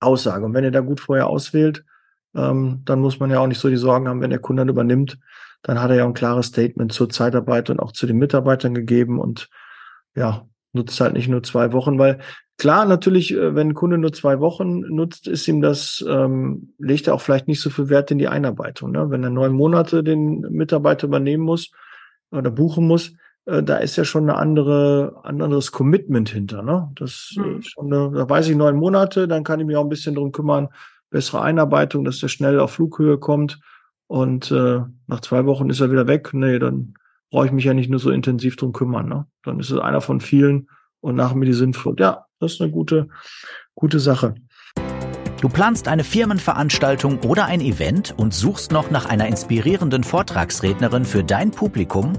Aussage. 0.00 0.44
Und 0.44 0.54
wenn 0.54 0.64
ihr 0.64 0.70
da 0.70 0.80
gut 0.80 1.00
vorher 1.00 1.26
auswählt, 1.26 1.84
ähm, 2.34 2.82
dann 2.84 3.00
muss 3.00 3.20
man 3.20 3.30
ja 3.30 3.40
auch 3.40 3.46
nicht 3.46 3.60
so 3.60 3.68
die 3.68 3.76
Sorgen 3.76 4.08
haben, 4.08 4.20
wenn 4.20 4.30
der 4.30 4.38
Kunde 4.38 4.62
dann 4.62 4.68
übernimmt, 4.68 5.18
dann 5.62 5.80
hat 5.80 5.90
er 5.90 5.96
ja 5.96 6.04
ein 6.04 6.14
klares 6.14 6.46
Statement 6.46 6.92
zur 6.92 7.08
Zeitarbeit 7.08 7.70
und 7.70 7.80
auch 7.80 7.92
zu 7.92 8.06
den 8.06 8.18
Mitarbeitern 8.18 8.74
gegeben 8.74 9.18
und 9.18 9.48
ja, 10.14 10.46
nutzt 10.74 11.00
halt 11.00 11.14
nicht 11.14 11.28
nur 11.28 11.42
zwei 11.42 11.72
Wochen, 11.72 11.98
weil 11.98 12.20
Klar, 12.56 12.84
natürlich, 12.84 13.34
äh, 13.34 13.54
wenn 13.54 13.70
ein 13.70 13.74
Kunde 13.74 13.98
nur 13.98 14.12
zwei 14.12 14.38
Wochen 14.38 14.80
nutzt, 14.80 15.26
ist 15.26 15.48
ihm 15.48 15.60
das, 15.60 16.04
ähm, 16.08 16.72
legt 16.78 17.08
er 17.08 17.14
auch 17.14 17.20
vielleicht 17.20 17.48
nicht 17.48 17.60
so 17.60 17.68
viel 17.68 17.88
Wert 17.88 18.10
in 18.10 18.18
die 18.18 18.28
Einarbeitung. 18.28 18.92
Ne? 18.92 19.10
Wenn 19.10 19.24
er 19.24 19.30
neun 19.30 19.52
Monate 19.52 20.04
den 20.04 20.40
Mitarbeiter 20.40 21.08
übernehmen 21.08 21.42
muss 21.42 21.72
oder 22.30 22.50
buchen 22.50 22.86
muss, 22.86 23.12
äh, 23.46 23.62
da 23.62 23.78
ist 23.78 23.96
ja 23.96 24.04
schon 24.04 24.28
eine 24.28 24.38
andere, 24.38 25.20
ein 25.24 25.42
anderes 25.42 25.72
Commitment 25.72 26.28
hinter. 26.28 26.62
Ne? 26.62 26.92
Das 26.94 27.34
mhm. 27.36 27.58
ist 27.58 27.70
schon 27.70 27.92
eine, 27.92 28.12
da 28.16 28.28
weiß 28.28 28.48
ich 28.48 28.56
neun 28.56 28.76
Monate, 28.76 29.26
dann 29.26 29.42
kann 29.42 29.58
ich 29.58 29.66
mich 29.66 29.76
auch 29.76 29.84
ein 29.84 29.88
bisschen 29.88 30.14
drum 30.14 30.30
kümmern, 30.30 30.68
bessere 31.10 31.42
Einarbeitung, 31.42 32.04
dass 32.04 32.20
der 32.20 32.28
schnell 32.28 32.60
auf 32.60 32.72
Flughöhe 32.72 33.18
kommt. 33.18 33.58
Und 34.06 34.52
äh, 34.52 34.80
nach 35.08 35.20
zwei 35.22 35.44
Wochen 35.46 35.70
ist 35.70 35.80
er 35.80 35.90
wieder 35.90 36.06
weg. 36.06 36.32
Nee, 36.32 36.60
dann 36.60 36.94
brauche 37.34 37.46
ich 37.46 37.52
mich 37.52 37.64
ja 37.64 37.74
nicht 37.74 37.90
nur 37.90 37.98
so 37.98 38.12
intensiv 38.12 38.54
drum 38.54 38.72
kümmern. 38.72 39.08
Ne? 39.08 39.26
Dann 39.42 39.58
ist 39.58 39.68
es 39.68 39.80
einer 39.80 40.00
von 40.00 40.20
vielen 40.20 40.68
und 41.00 41.16
nach 41.16 41.34
mir 41.34 41.46
die 41.46 41.52
Sintflut. 41.52 41.98
Ja, 41.98 42.26
das 42.38 42.52
ist 42.52 42.60
eine 42.60 42.70
gute, 42.70 43.08
gute 43.74 43.98
Sache. 43.98 44.36
Du 45.40 45.48
planst 45.48 45.88
eine 45.88 46.04
Firmenveranstaltung 46.04 47.18
oder 47.24 47.46
ein 47.46 47.60
Event 47.60 48.14
und 48.16 48.34
suchst 48.34 48.70
noch 48.70 48.92
nach 48.92 49.06
einer 49.06 49.26
inspirierenden 49.26 50.04
Vortragsrednerin 50.04 51.04
für 51.04 51.24
dein 51.24 51.50
Publikum? 51.50 52.12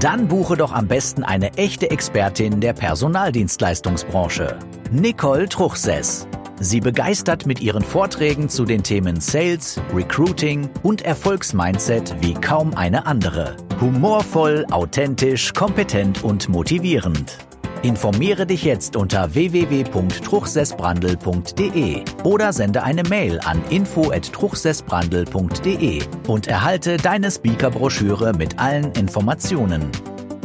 Dann 0.00 0.28
buche 0.28 0.56
doch 0.56 0.72
am 0.72 0.88
besten 0.88 1.24
eine 1.24 1.52
echte 1.58 1.90
Expertin 1.90 2.62
der 2.62 2.72
Personaldienstleistungsbranche, 2.72 4.58
Nicole 4.90 5.46
Truchsess. 5.46 6.26
Sie 6.60 6.80
begeistert 6.80 7.46
mit 7.46 7.60
ihren 7.60 7.82
Vorträgen 7.82 8.48
zu 8.48 8.64
den 8.64 8.82
Themen 8.82 9.20
Sales, 9.20 9.78
Recruiting 9.92 10.70
und 10.82 11.02
Erfolgsmindset 11.02 12.16
wie 12.20 12.34
kaum 12.34 12.74
eine 12.74 13.06
andere. 13.06 13.56
Humorvoll, 13.80 14.66
authentisch, 14.70 15.52
kompetent 15.52 16.22
und 16.22 16.48
motivierend. 16.48 17.38
Informiere 17.82 18.46
dich 18.46 18.62
jetzt 18.64 18.94
unter 18.96 19.34
www.truchsessbrandel.de 19.34 22.02
oder 22.22 22.52
sende 22.54 22.82
eine 22.82 23.02
Mail 23.02 23.38
an 23.40 23.62
info@truchsessbrandel.de 23.68 26.02
und 26.26 26.46
erhalte 26.46 26.96
deine 26.96 27.30
Speakerbroschüre 27.30 28.32
mit 28.32 28.58
allen 28.58 28.90
Informationen. 28.92 29.90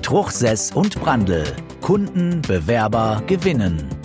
Truchsess 0.01 0.73
und 0.73 0.99
Brandel. 0.99 1.45
Kunden, 1.79 2.41
Bewerber 2.41 3.23
gewinnen. 3.27 3.98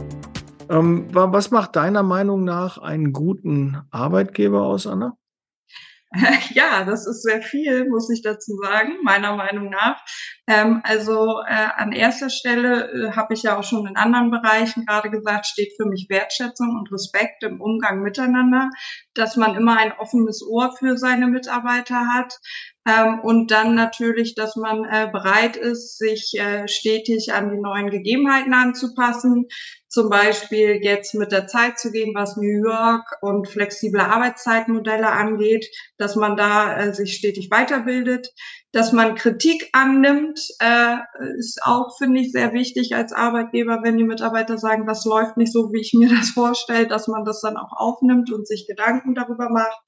Ähm, 0.70 1.06
was 1.10 1.50
macht 1.50 1.76
deiner 1.76 2.02
Meinung 2.02 2.44
nach 2.44 2.78
einen 2.78 3.12
guten 3.12 3.82
Arbeitgeber 3.90 4.62
aus, 4.62 4.86
Anna? 4.86 5.16
Ja, 6.54 6.84
das 6.84 7.06
ist 7.06 7.22
sehr 7.22 7.42
viel, 7.42 7.88
muss 7.88 8.08
ich 8.10 8.22
dazu 8.22 8.56
sagen, 8.62 8.98
meiner 9.02 9.34
Meinung 9.34 9.70
nach. 9.70 10.00
Ähm, 10.46 10.80
also 10.84 11.40
äh, 11.46 11.68
an 11.76 11.92
erster 11.92 12.30
Stelle 12.30 12.90
äh, 12.92 13.12
habe 13.16 13.34
ich 13.34 13.42
ja 13.42 13.58
auch 13.58 13.64
schon 13.64 13.86
in 13.86 13.96
anderen 13.96 14.30
Bereichen 14.30 14.86
gerade 14.86 15.10
gesagt, 15.10 15.46
steht 15.46 15.72
für 15.76 15.86
mich 15.86 16.06
Wertschätzung 16.08 16.76
und 16.78 16.92
Respekt 16.92 17.42
im 17.42 17.60
Umgang 17.60 18.02
miteinander, 18.02 18.70
dass 19.14 19.36
man 19.36 19.56
immer 19.56 19.76
ein 19.78 19.92
offenes 19.92 20.46
Ohr 20.46 20.72
für 20.78 20.96
seine 20.96 21.26
Mitarbeiter 21.26 22.06
hat, 22.14 22.38
ähm, 22.86 23.20
und 23.20 23.50
dann 23.50 23.74
natürlich, 23.74 24.34
dass 24.34 24.56
man 24.56 24.84
äh, 24.84 25.08
bereit 25.10 25.56
ist, 25.56 25.96
sich 25.96 26.38
äh, 26.38 26.68
stetig 26.68 27.32
an 27.32 27.50
die 27.50 27.58
neuen 27.60 27.88
Gegebenheiten 27.88 28.52
anzupassen. 28.52 29.46
Zum 29.94 30.10
Beispiel 30.10 30.80
jetzt 30.82 31.14
mit 31.14 31.30
der 31.30 31.46
Zeit 31.46 31.78
zu 31.78 31.92
gehen, 31.92 32.16
was 32.16 32.36
New 32.36 32.64
York 32.66 33.16
und 33.20 33.48
flexible 33.48 34.00
Arbeitszeitmodelle 34.00 35.08
angeht, 35.08 35.68
dass 35.98 36.16
man 36.16 36.36
da 36.36 36.76
äh, 36.76 36.92
sich 36.92 37.14
stetig 37.14 37.48
weiterbildet. 37.52 38.28
Dass 38.72 38.90
man 38.90 39.14
Kritik 39.14 39.68
annimmt, 39.72 40.40
äh, 40.58 40.96
ist 41.38 41.60
auch, 41.62 41.96
finde 41.96 42.22
ich, 42.22 42.32
sehr 42.32 42.52
wichtig 42.52 42.96
als 42.96 43.12
Arbeitgeber, 43.12 43.84
wenn 43.84 43.96
die 43.96 44.02
Mitarbeiter 44.02 44.58
sagen, 44.58 44.84
das 44.84 45.04
läuft 45.04 45.36
nicht 45.36 45.52
so, 45.52 45.72
wie 45.72 45.80
ich 45.80 45.92
mir 45.94 46.08
das 46.18 46.30
vorstelle, 46.30 46.88
dass 46.88 47.06
man 47.06 47.24
das 47.24 47.40
dann 47.40 47.56
auch 47.56 47.70
aufnimmt 47.76 48.32
und 48.32 48.48
sich 48.48 48.66
Gedanken 48.66 49.14
darüber 49.14 49.48
macht, 49.48 49.80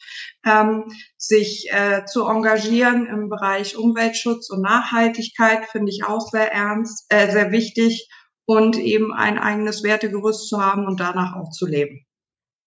ähm, 0.46 0.84
sich 1.18 1.68
äh, 1.72 2.04
zu 2.04 2.26
engagieren 2.26 3.08
im 3.08 3.28
Bereich 3.28 3.76
Umweltschutz 3.76 4.50
und 4.50 4.62
Nachhaltigkeit, 4.62 5.64
finde 5.64 5.90
ich 5.90 6.04
auch 6.04 6.30
sehr 6.30 6.52
ernst, 6.52 7.06
äh, 7.08 7.28
sehr 7.28 7.50
wichtig 7.50 8.08
und 8.46 8.78
eben 8.78 9.12
ein 9.12 9.38
eigenes 9.38 9.82
Wertegerüst 9.82 10.48
zu 10.48 10.64
haben 10.64 10.86
und 10.86 11.00
danach 11.00 11.36
auch 11.36 11.50
zu 11.50 11.66
leben. 11.66 12.06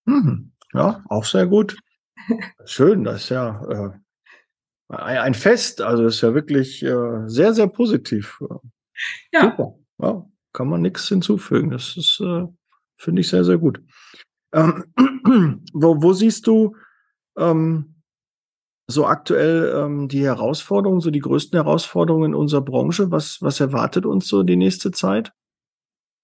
Mhm. 0.06 0.52
Ja, 0.74 1.04
auch 1.10 1.26
sehr 1.26 1.48
gut. 1.48 1.78
Schön, 2.66 3.04
das 3.04 3.24
ist 3.24 3.30
ja 3.30 3.66
äh, 4.90 4.96
ein 4.96 5.34
Fest. 5.34 5.82
Also 5.82 6.06
ist 6.06 6.22
ja 6.22 6.34
wirklich 6.34 6.84
äh, 6.84 7.28
sehr, 7.28 7.54
sehr 7.54 7.68
positiv. 7.68 8.40
Ja. 9.32 9.42
Super. 9.42 9.76
Ja, 10.02 10.26
kann 10.54 10.68
man 10.68 10.82
nichts 10.82 11.08
hinzufügen. 11.08 11.70
Das 11.70 11.96
ist, 11.96 12.20
äh, 12.22 12.46
finde 12.98 13.22
ich, 13.22 13.30
sehr, 13.30 13.46
sehr 13.46 13.58
gut. 13.58 13.82
Ähm, 14.54 14.86
wo, 15.74 16.02
wo 16.02 16.14
siehst 16.14 16.48
du 16.48 16.76
ähm, 17.38 18.02
so 18.88 19.06
aktuell 19.06 19.74
ähm, 19.76 20.08
die 20.08 20.24
Herausforderungen, 20.24 21.00
so 21.00 21.12
die 21.12 21.20
größten 21.20 21.58
Herausforderungen 21.58 22.32
in 22.32 22.36
unserer 22.36 22.62
Branche? 22.62 23.12
Was, 23.12 23.42
was 23.42 23.60
erwartet 23.60 24.06
uns 24.06 24.28
so 24.28 24.44
die 24.44 24.58
nächste 24.58 24.92
Zeit? 24.92 25.32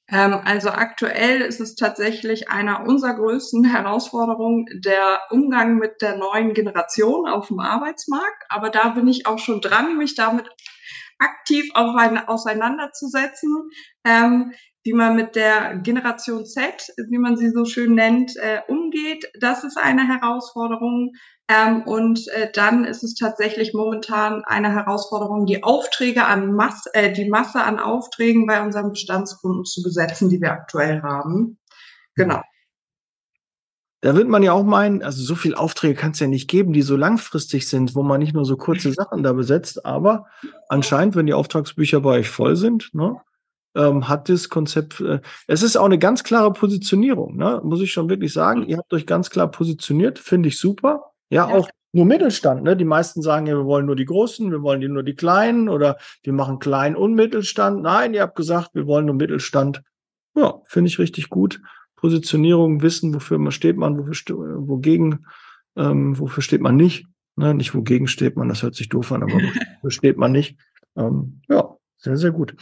Ähm, 0.07 0.39
also 0.45 0.69
aktuell 0.69 1.41
ist 1.41 1.59
es 1.59 1.75
tatsächlich 1.75 2.49
einer 2.49 2.85
unserer 2.87 3.15
größten 3.15 3.63
Herausforderungen 3.65 4.65
der 4.85 5.21
Umgang 5.31 5.77
mit 5.77 6.01
der 6.01 6.17
neuen 6.17 6.53
Generation 6.53 7.27
auf 7.27 7.47
dem 7.47 7.59
Arbeitsmarkt. 7.59 8.43
Aber 8.49 8.69
da 8.69 8.89
bin 8.89 9.07
ich 9.07 9.25
auch 9.25 9.39
schon 9.39 9.61
dran, 9.61 9.97
mich 9.97 10.15
damit 10.15 10.47
aktiv 11.17 11.71
auseinanderzusetzen, 11.73 13.69
ähm, 14.03 14.53
wie 14.85 14.93
man 14.93 15.15
mit 15.15 15.35
der 15.35 15.77
Generation 15.77 16.45
Z, 16.45 16.93
wie 17.09 17.17
man 17.17 17.37
sie 17.37 17.49
so 17.49 17.65
schön 17.65 17.95
nennt, 17.95 18.37
äh, 18.37 18.59
umgeht. 18.67 19.25
Das 19.39 19.63
ist 19.63 19.77
eine 19.77 20.07
Herausforderung. 20.07 21.13
Ähm, 21.47 21.81
und 21.83 22.27
äh, 22.29 22.51
dann 22.53 22.85
ist 22.85 23.03
es 23.03 23.15
tatsächlich 23.15 23.73
momentan 23.73 24.43
eine 24.45 24.71
Herausforderung, 24.71 25.47
die 25.47 25.63
Aufträge 25.63 26.25
an 26.25 26.53
Masse, 26.53 26.89
äh, 26.93 27.11
die 27.11 27.29
Masse 27.29 27.63
an 27.63 27.79
Aufträgen 27.79 28.45
bei 28.45 28.63
unseren 28.63 28.91
Bestandskunden 28.91 29.65
zu 29.65 29.81
besetzen, 29.81 30.29
die 30.29 30.39
wir 30.39 30.51
aktuell 30.51 31.01
haben. 31.01 31.57
Genau. 32.15 32.41
Da 34.01 34.15
wird 34.15 34.27
man 34.27 34.43
ja 34.43 34.53
auch 34.53 34.63
meinen, 34.63 35.01
also 35.01 35.23
so 35.23 35.33
viele 35.33 35.57
Aufträge 35.57 35.95
kann 35.95 36.11
es 36.11 36.19
ja 36.19 36.27
nicht 36.27 36.47
geben, 36.47 36.73
die 36.73 36.83
so 36.83 36.95
langfristig 36.95 37.67
sind, 37.67 37.95
wo 37.95 38.03
man 38.03 38.19
nicht 38.19 38.35
nur 38.35 38.45
so 38.45 38.55
kurze 38.55 38.93
Sachen 38.93 39.23
da 39.23 39.33
besetzt, 39.33 39.83
aber 39.83 40.27
anscheinend, 40.69 41.15
wenn 41.15 41.25
die 41.25 41.33
Auftragsbücher 41.33 42.01
bei 42.01 42.19
euch 42.19 42.29
voll 42.29 42.55
sind, 42.55 42.93
ne, 42.93 43.19
ähm, 43.75 44.07
hat 44.07 44.29
das 44.29 44.49
Konzept, 44.49 45.01
äh, 45.01 45.19
es 45.47 45.63
ist 45.63 45.75
auch 45.75 45.85
eine 45.85 45.99
ganz 45.99 46.23
klare 46.23 46.53
Positionierung, 46.53 47.35
ne, 47.35 47.61
muss 47.63 47.81
ich 47.81 47.91
schon 47.91 48.09
wirklich 48.09 48.33
sagen. 48.33 48.63
Ihr 48.67 48.77
habt 48.77 48.93
euch 48.93 49.05
ganz 49.05 49.29
klar 49.29 49.51
positioniert, 49.51 50.19
finde 50.19 50.49
ich 50.49 50.57
super. 50.57 51.11
Ja, 51.29 51.49
ja, 51.49 51.55
auch 51.55 51.69
nur 51.95 52.05
Mittelstand. 52.05 52.63
Ne? 52.63 52.75
Die 52.75 52.85
meisten 52.85 53.21
sagen 53.21 53.47
ja, 53.47 53.55
wir 53.55 53.65
wollen 53.65 53.85
nur 53.85 53.95
die 53.95 54.05
Großen, 54.05 54.51
wir 54.51 54.61
wollen 54.61 54.81
die 54.81 54.89
nur 54.89 55.03
die 55.03 55.15
Kleinen 55.15 55.69
oder 55.69 55.97
wir 56.23 56.33
machen 56.33 56.59
Klein- 56.59 56.95
und 56.95 57.13
Mittelstand. 57.13 57.81
Nein, 57.81 58.13
ihr 58.13 58.21
habt 58.21 58.35
gesagt, 58.35 58.71
wir 58.73 58.85
wollen 58.85 59.05
nur 59.05 59.15
Mittelstand. 59.15 59.81
Ja, 60.35 60.61
finde 60.65 60.89
ich 60.89 60.99
richtig 60.99 61.29
gut. 61.29 61.61
Positionierung, 61.95 62.81
wissen, 62.81 63.13
wofür 63.13 63.37
man 63.37 63.53
steht 63.53 63.77
man, 63.77 63.97
wofür, 63.97 64.35
wogegen, 64.67 65.25
ähm, 65.77 66.19
wofür 66.19 66.43
steht 66.43 66.61
man 66.61 66.75
nicht. 66.75 67.07
Ne? 67.37 67.53
Nicht 67.53 67.73
wogegen 67.73 68.07
steht 68.07 68.35
man, 68.35 68.49
das 68.49 68.61
hört 68.61 68.75
sich 68.75 68.89
doof 68.89 69.11
an, 69.13 69.23
aber 69.23 69.33
wofür 69.33 69.91
steht 69.91 70.17
man 70.17 70.33
nicht. 70.33 70.57
Ähm, 70.97 71.41
ja, 71.47 71.77
sehr, 71.97 72.17
sehr 72.17 72.31
gut. 72.31 72.55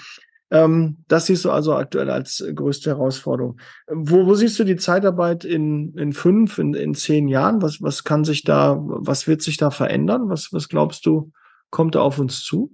Ähm, 0.53 1.03
das 1.07 1.25
siehst 1.25 1.45
du 1.45 1.51
also 1.51 1.73
aktuell 1.73 2.11
als 2.11 2.45
größte 2.53 2.91
Herausforderung. 2.91 3.59
Wo, 3.87 4.27
wo 4.27 4.35
siehst 4.35 4.59
du 4.59 4.63
die 4.63 4.75
Zeitarbeit 4.75 5.45
in, 5.45 5.97
in 5.97 6.13
fünf, 6.13 6.59
in, 6.59 6.75
in 6.75 6.93
zehn 6.93 7.27
Jahren? 7.27 7.63
Was, 7.63 7.81
was 7.81 8.03
kann 8.03 8.23
sich 8.23 8.43
da, 8.43 8.77
was 8.79 9.27
wird 9.27 9.41
sich 9.41 9.57
da 9.57 9.71
verändern? 9.71 10.29
Was, 10.29 10.53
was 10.53 10.69
glaubst 10.69 11.07
du, 11.07 11.31
kommt 11.71 11.95
da 11.95 12.01
auf 12.01 12.19
uns 12.19 12.43
zu? 12.43 12.71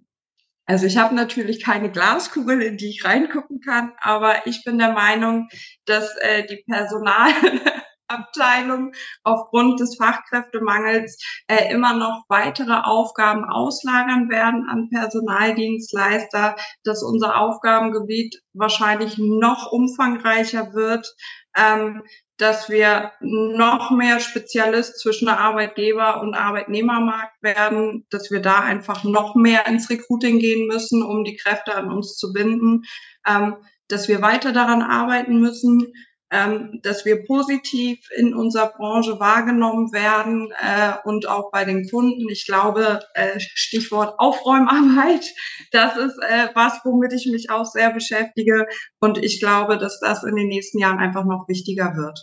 Also 0.65 0.87
ich 0.87 0.97
habe 0.97 1.15
natürlich 1.15 1.63
keine 1.63 1.89
Glaskugel, 1.89 2.61
in 2.61 2.75
die 2.75 2.89
ich 2.89 3.05
reingucken 3.05 3.61
kann, 3.61 3.93
aber 4.01 4.45
ich 4.45 4.63
bin 4.65 4.77
der 4.77 4.91
Meinung, 4.91 5.47
dass 5.85 6.15
äh, 6.17 6.45
die 6.45 6.63
Personal 6.67 7.31
Abteilung 8.09 8.93
aufgrund 9.23 9.79
des 9.79 9.95
Fachkräftemangels 9.97 11.21
äh, 11.47 11.71
immer 11.71 11.93
noch 11.95 12.25
weitere 12.27 12.81
Aufgaben 12.83 13.45
auslagern 13.45 14.29
werden 14.29 14.67
an 14.69 14.89
Personaldienstleister, 14.89 16.55
dass 16.83 17.03
unser 17.03 17.37
Aufgabengebiet 17.37 18.41
wahrscheinlich 18.53 19.17
noch 19.17 19.71
umfangreicher 19.71 20.73
wird, 20.73 21.15
ähm, 21.55 22.03
dass 22.37 22.69
wir 22.69 23.11
noch 23.19 23.91
mehr 23.91 24.19
Spezialist 24.21 24.99
zwischen 24.99 25.27
Arbeitgeber- 25.27 26.21
und 26.21 26.35
Arbeitnehmermarkt 26.35 27.35
werden, 27.41 28.05
dass 28.09 28.31
wir 28.31 28.41
da 28.41 28.59
einfach 28.59 29.03
noch 29.03 29.35
mehr 29.35 29.67
ins 29.67 29.89
Recruiting 29.89 30.39
gehen 30.39 30.67
müssen, 30.67 31.03
um 31.03 31.25
die 31.25 31.35
Kräfte 31.35 31.75
an 31.75 31.91
uns 31.91 32.15
zu 32.15 32.31
binden, 32.31 32.83
ähm, 33.27 33.57
dass 33.89 34.07
wir 34.07 34.21
weiter 34.21 34.53
daran 34.53 34.81
arbeiten 34.81 35.39
müssen, 35.39 35.93
ähm, 36.31 36.79
dass 36.83 37.05
wir 37.05 37.25
positiv 37.25 37.99
in 38.15 38.33
unserer 38.33 38.71
Branche 38.71 39.19
wahrgenommen 39.19 39.91
werden 39.91 40.51
äh, 40.59 40.93
und 41.03 41.27
auch 41.27 41.51
bei 41.51 41.65
den 41.65 41.89
Kunden. 41.89 42.29
Ich 42.29 42.45
glaube, 42.45 42.99
äh, 43.13 43.39
Stichwort 43.39 44.15
Aufräumarbeit, 44.19 45.25
das 45.71 45.97
ist 45.97 46.17
äh, 46.21 46.49
was, 46.53 46.79
womit 46.83 47.13
ich 47.13 47.27
mich 47.31 47.49
auch 47.49 47.65
sehr 47.65 47.91
beschäftige. 47.91 48.67
Und 48.99 49.17
ich 49.17 49.39
glaube, 49.39 49.77
dass 49.77 49.99
das 49.99 50.23
in 50.23 50.35
den 50.35 50.47
nächsten 50.47 50.79
Jahren 50.79 50.99
einfach 50.99 51.25
noch 51.25 51.47
wichtiger 51.47 51.95
wird. 51.95 52.19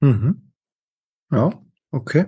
Mhm. 0.00 0.52
Ja, 1.30 1.50
okay. 1.92 2.26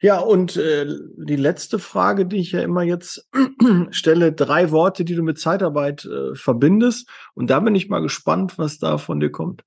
Ja, 0.00 0.18
und 0.18 0.56
äh, 0.56 0.86
die 1.16 1.36
letzte 1.36 1.78
Frage, 1.78 2.26
die 2.26 2.36
ich 2.36 2.52
ja 2.52 2.60
immer 2.60 2.82
jetzt 2.82 3.30
stelle, 3.90 4.32
drei 4.32 4.70
Worte, 4.70 5.04
die 5.04 5.14
du 5.14 5.22
mit 5.22 5.38
Zeitarbeit 5.38 6.04
äh, 6.04 6.34
verbindest. 6.34 7.08
Und 7.34 7.48
da 7.48 7.60
bin 7.60 7.74
ich 7.74 7.88
mal 7.88 8.02
gespannt, 8.02 8.58
was 8.58 8.78
da 8.78 8.98
von 8.98 9.20
dir 9.20 9.30
kommt. 9.30 9.62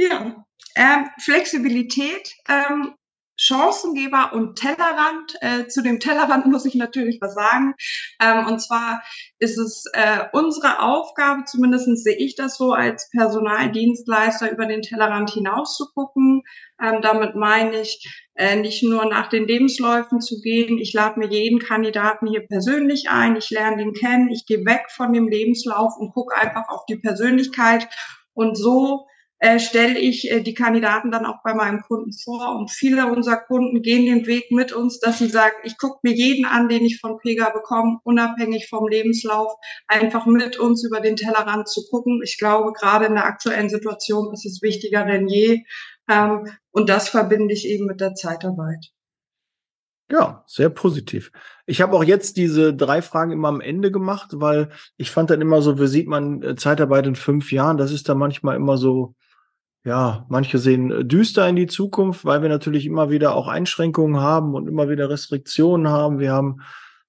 Ja, 0.00 0.46
ähm, 0.76 1.10
Flexibilität, 1.18 2.32
ähm, 2.48 2.94
Chancengeber 3.36 4.32
und 4.32 4.56
Tellerrand. 4.56 5.36
Äh, 5.42 5.66
zu 5.68 5.82
dem 5.82 6.00
Tellerrand 6.00 6.46
muss 6.50 6.64
ich 6.64 6.74
natürlich 6.74 7.18
was 7.20 7.34
sagen. 7.34 7.74
Ähm, 8.18 8.46
und 8.46 8.60
zwar 8.60 9.02
ist 9.38 9.58
es 9.58 9.84
äh, 9.92 10.20
unsere 10.32 10.80
Aufgabe, 10.80 11.44
zumindest 11.44 11.86
sehe 12.02 12.16
ich 12.16 12.34
das 12.34 12.56
so, 12.56 12.72
als 12.72 13.10
Personaldienstleister 13.10 14.50
über 14.50 14.64
den 14.64 14.80
Tellerrand 14.80 15.28
hinaus 15.32 15.76
zu 15.76 15.84
gucken. 15.92 16.44
Ähm, 16.82 17.02
damit 17.02 17.34
meine 17.34 17.82
ich, 17.82 18.02
äh, 18.36 18.56
nicht 18.56 18.82
nur 18.82 19.04
nach 19.04 19.28
den 19.28 19.46
Lebensläufen 19.46 20.22
zu 20.22 20.40
gehen. 20.40 20.78
Ich 20.78 20.94
lade 20.94 21.18
mir 21.18 21.28
jeden 21.28 21.58
Kandidaten 21.58 22.26
hier 22.26 22.46
persönlich 22.46 23.10
ein, 23.10 23.36
ich 23.36 23.50
lerne 23.50 23.82
ihn 23.82 23.92
kennen, 23.92 24.30
ich 24.30 24.46
gehe 24.46 24.64
weg 24.64 24.86
von 24.96 25.12
dem 25.12 25.28
Lebenslauf 25.28 25.92
und 25.98 26.14
gucke 26.14 26.34
einfach 26.34 26.70
auf 26.70 26.86
die 26.86 26.96
Persönlichkeit. 26.96 27.86
Und 28.32 28.56
so 28.56 29.06
äh, 29.40 29.58
stelle 29.58 29.98
ich 29.98 30.30
äh, 30.30 30.42
die 30.42 30.54
Kandidaten 30.54 31.10
dann 31.10 31.24
auch 31.24 31.42
bei 31.42 31.54
meinem 31.54 31.80
Kunden 31.80 32.12
vor. 32.12 32.56
Und 32.56 32.70
viele 32.70 33.10
unserer 33.10 33.38
Kunden 33.38 33.80
gehen 33.82 34.04
den 34.04 34.26
Weg 34.26 34.50
mit 34.50 34.72
uns, 34.72 35.00
dass 35.00 35.18
sie 35.18 35.28
sagen, 35.28 35.54
ich 35.64 35.78
gucke 35.78 35.98
mir 36.02 36.14
jeden 36.14 36.44
an, 36.44 36.68
den 36.68 36.84
ich 36.84 37.00
von 37.00 37.18
Pega 37.18 37.48
bekomme, 37.48 37.98
unabhängig 38.04 38.68
vom 38.68 38.86
Lebenslauf, 38.86 39.52
einfach 39.88 40.26
mit 40.26 40.58
uns 40.58 40.84
über 40.84 41.00
den 41.00 41.16
Tellerrand 41.16 41.68
zu 41.68 41.88
gucken. 41.88 42.20
Ich 42.22 42.38
glaube, 42.38 42.72
gerade 42.72 43.06
in 43.06 43.14
der 43.14 43.24
aktuellen 43.24 43.70
Situation 43.70 44.32
ist 44.34 44.44
es 44.44 44.60
wichtiger 44.60 45.06
denn 45.06 45.26
je. 45.26 45.64
Ähm, 46.08 46.46
und 46.70 46.90
das 46.90 47.08
verbinde 47.08 47.54
ich 47.54 47.66
eben 47.66 47.86
mit 47.86 48.00
der 48.00 48.14
Zeitarbeit. 48.14 48.92
Ja, 50.10 50.42
sehr 50.46 50.68
positiv. 50.68 51.30
Ich 51.66 51.80
habe 51.80 51.96
auch 51.96 52.02
jetzt 52.02 52.36
diese 52.36 52.74
drei 52.74 53.00
Fragen 53.00 53.30
immer 53.30 53.48
am 53.48 53.60
Ende 53.60 53.92
gemacht, 53.92 54.30
weil 54.34 54.70
ich 54.96 55.12
fand 55.12 55.30
dann 55.30 55.40
immer 55.40 55.62
so, 55.62 55.78
wie 55.78 55.86
sieht 55.86 56.08
man 56.08 56.42
äh, 56.42 56.56
Zeitarbeit 56.56 57.06
in 57.06 57.14
fünf 57.14 57.52
Jahren? 57.52 57.78
Das 57.78 57.92
ist 57.92 58.08
da 58.08 58.14
manchmal 58.14 58.56
immer 58.56 58.76
so, 58.76 59.14
ja, 59.84 60.26
manche 60.28 60.58
sehen 60.58 60.90
äh, 60.90 61.04
düster 61.04 61.48
in 61.48 61.56
die 61.56 61.66
Zukunft, 61.66 62.24
weil 62.24 62.42
wir 62.42 62.48
natürlich 62.48 62.86
immer 62.86 63.10
wieder 63.10 63.34
auch 63.34 63.48
Einschränkungen 63.48 64.20
haben 64.20 64.54
und 64.54 64.68
immer 64.68 64.88
wieder 64.88 65.08
Restriktionen 65.08 65.88
haben. 65.88 66.18
Wir 66.18 66.32
haben 66.32 66.60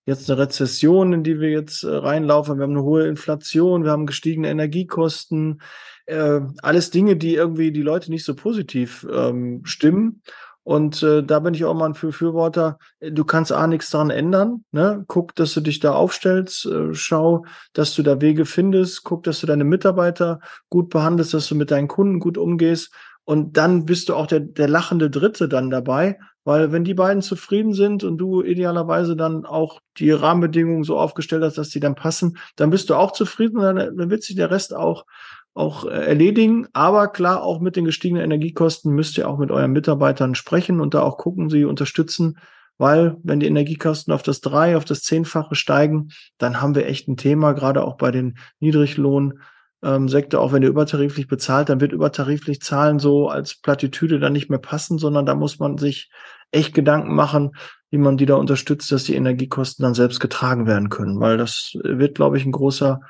jetzt 0.06 0.30
eine 0.30 0.40
Rezession, 0.40 1.14
in 1.14 1.24
die 1.24 1.40
wir 1.40 1.50
jetzt 1.50 1.84
äh, 1.84 1.90
reinlaufen. 1.90 2.58
Wir 2.58 2.64
haben 2.64 2.72
eine 2.72 2.84
hohe 2.84 3.08
Inflation, 3.08 3.84
wir 3.84 3.92
haben 3.92 4.06
gestiegene 4.06 4.50
Energiekosten, 4.50 5.62
äh, 6.06 6.40
alles 6.62 6.92
Dinge, 6.92 7.18
die 7.18 7.36
irgendwie 7.36 7.72
die 7.72 7.82
Leute 7.82 8.10
nicht 8.10 8.26
so 8.26 8.36
positiv 8.36 9.06
ähm, 9.12 9.62
stimmen. 9.66 10.22
Und 10.64 11.02
äh, 11.02 11.24
da 11.24 11.40
bin 11.40 11.54
ich 11.56 11.66
auch 11.66 11.74
mal 11.74 11.88
ein 11.88 11.94
Befürworter. 12.00 12.78
Du 13.00 13.26
kannst 13.26 13.52
A 13.52 13.66
nichts 13.66 13.90
daran 13.90 14.12
ändern. 14.12 14.64
Ne? 14.72 15.04
Guck, 15.08 15.36
dass 15.36 15.54
du 15.54 15.62
dich 15.62 15.80
da 15.80 15.94
aufstellst. 15.94 16.66
Äh, 16.66 16.94
schau, 16.94 17.46
dass 17.74 17.96
du 17.96 18.04
da 18.04 18.22
Wege 18.22 18.46
findest. 18.46 19.04
Guck, 19.04 19.24
dass 19.24 19.40
du 19.40 19.48
deine 19.48 19.64
Mitarbeiter 19.64 20.40
gut 20.70 20.90
behandelst, 20.90 21.34
dass 21.34 21.48
du 21.48 21.56
mit 21.56 21.72
deinen 21.72 21.88
Kunden 21.88 22.20
gut 22.20 22.38
umgehst. 22.38 22.94
Und 23.24 23.58
dann 23.58 23.86
bist 23.86 24.10
du 24.10 24.16
auch 24.16 24.28
der, 24.28 24.40
der 24.40 24.68
lachende 24.68 25.10
Dritte 25.10 25.50
dann 25.50 25.70
dabei. 25.72 26.20
Weil 26.44 26.72
wenn 26.72 26.84
die 26.84 26.96
beiden 26.96 27.22
zufrieden 27.22 27.74
sind 27.74 28.04
und 28.04 28.18
du 28.18 28.42
idealerweise 28.42 29.16
dann 29.16 29.46
auch 29.46 29.80
die 29.98 30.10
Rahmenbedingungen 30.12 30.84
so 30.84 30.98
aufgestellt 30.98 31.44
hast, 31.44 31.58
dass 31.58 31.70
die 31.70 31.80
dann 31.80 31.94
passen, 31.94 32.38
dann 32.56 32.72
bist 32.72 32.90
du 32.90 32.96
auch 32.96 33.12
zufrieden 33.12 33.58
und 33.58 33.64
dann, 33.64 33.98
dann 33.98 34.10
wird 34.10 34.24
sich 34.24 34.36
der 34.36 34.50
Rest 34.50 34.76
auch 34.76 35.06
auch 35.54 35.86
äh, 35.86 35.90
erledigen. 35.90 36.68
Aber 36.74 37.08
klar, 37.08 37.44
auch 37.44 37.60
mit 37.60 37.76
den 37.76 37.86
gestiegenen 37.86 38.24
Energiekosten 38.24 38.94
müsst 38.94 39.18
ihr 39.18 39.30
auch 39.30 39.38
mit 39.38 39.52
euren 39.52 39.72
Mitarbeitern 39.72 40.36
sprechen 40.36 40.80
und 40.80 40.94
da 40.94 41.02
auch 41.02 41.18
gucken, 41.18 41.50
sie 41.50 41.66
unterstützen, 41.66 42.38
weil 42.78 43.18
wenn 43.24 43.40
die 43.40 43.48
Energiekosten 43.48 44.14
auf 44.14 44.24
das 44.24 44.42
drei, 44.42 44.76
auf 44.78 44.86
das 44.86 45.04
zehnfache 45.04 45.56
steigen, 45.56 46.10
dann 46.38 46.62
haben 46.62 46.76
wir 46.76 46.88
echt 46.88 47.08
ein 47.08 47.18
Thema, 47.18 47.54
gerade 47.54 47.84
auch 47.84 47.98
bei 47.98 48.12
den 48.12 48.38
Niedriglohn. 48.60 49.40
Ähm, 49.84 50.10
Sektor, 50.10 50.42
auch 50.42 50.54
wenn 50.54 50.64
ihr 50.64 50.70
übertariflich 50.70 51.28
bezahlt, 51.28 51.70
dann 51.70 51.82
wird 51.82 51.92
übertariflich 51.92 52.62
zahlen 52.62 53.00
so 53.00 53.30
als 53.30 53.56
Plattitüde 53.56 54.20
dann 54.20 54.34
nicht 54.34 54.50
mehr 54.50 54.60
passen, 54.60 55.00
sondern 55.00 55.26
da 55.26 55.36
muss 55.36 55.60
man 55.60 55.78
sich 55.78 56.12
echt 56.52 56.74
Gedanken 56.74 57.16
machen, 57.16 57.52
wie 57.90 57.98
man 57.98 58.18
die 58.18 58.26
da 58.26 58.36
unterstützt, 58.36 58.92
dass 58.92 59.04
die 59.04 59.16
Energiekosten 59.16 59.84
dann 59.84 59.94
selbst 59.94 60.20
getragen 60.20 60.66
werden 60.66 60.90
können, 60.90 61.20
weil 61.20 61.38
das 61.38 61.74
wird, 61.84 62.16
glaube 62.16 62.38
ich, 62.38 62.46
ein 62.46 62.52
großer 62.52 63.02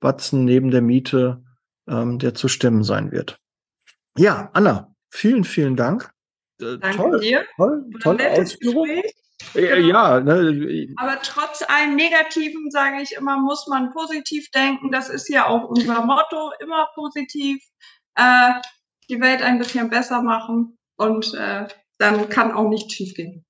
Batzen 0.00 0.44
neben 0.44 0.70
der 0.70 0.82
Miete, 0.82 1.42
ähm, 1.88 2.18
der 2.18 2.34
zu 2.34 2.48
stemmen 2.48 2.82
sein 2.82 3.12
wird. 3.12 3.38
Ja, 4.18 4.50
Anna, 4.52 4.94
vielen, 5.10 5.44
vielen 5.44 5.76
Dank. 5.76 6.10
Äh, 6.60 6.78
Danke 6.78 6.96
toll, 6.96 7.20
dir. 7.20 7.44
Toll, 7.56 7.90
tolle 8.00 8.30
Ausführung. 8.32 9.02
Genau. 9.52 9.88
Ja, 9.88 10.20
ne. 10.20 10.94
Aber 10.96 11.20
trotz 11.22 11.62
allem 11.68 11.94
Negativen, 11.94 12.70
sage 12.70 13.02
ich 13.02 13.12
immer, 13.12 13.38
muss 13.38 13.66
man 13.66 13.92
positiv 13.92 14.50
denken. 14.50 14.90
Das 14.90 15.10
ist 15.10 15.28
ja 15.28 15.46
auch 15.46 15.64
unser 15.64 16.04
Motto, 16.04 16.52
immer 16.60 16.88
positiv 16.94 17.62
äh, 18.16 18.52
die 19.08 19.20
Welt 19.20 19.42
ein 19.42 19.58
bisschen 19.58 19.90
besser 19.90 20.22
machen 20.22 20.78
und 20.96 21.34
äh, 21.34 21.68
dann 21.98 22.28
kann 22.28 22.52
auch 22.52 22.68
nichts 22.68 22.94
schiefgehen. 22.94 23.45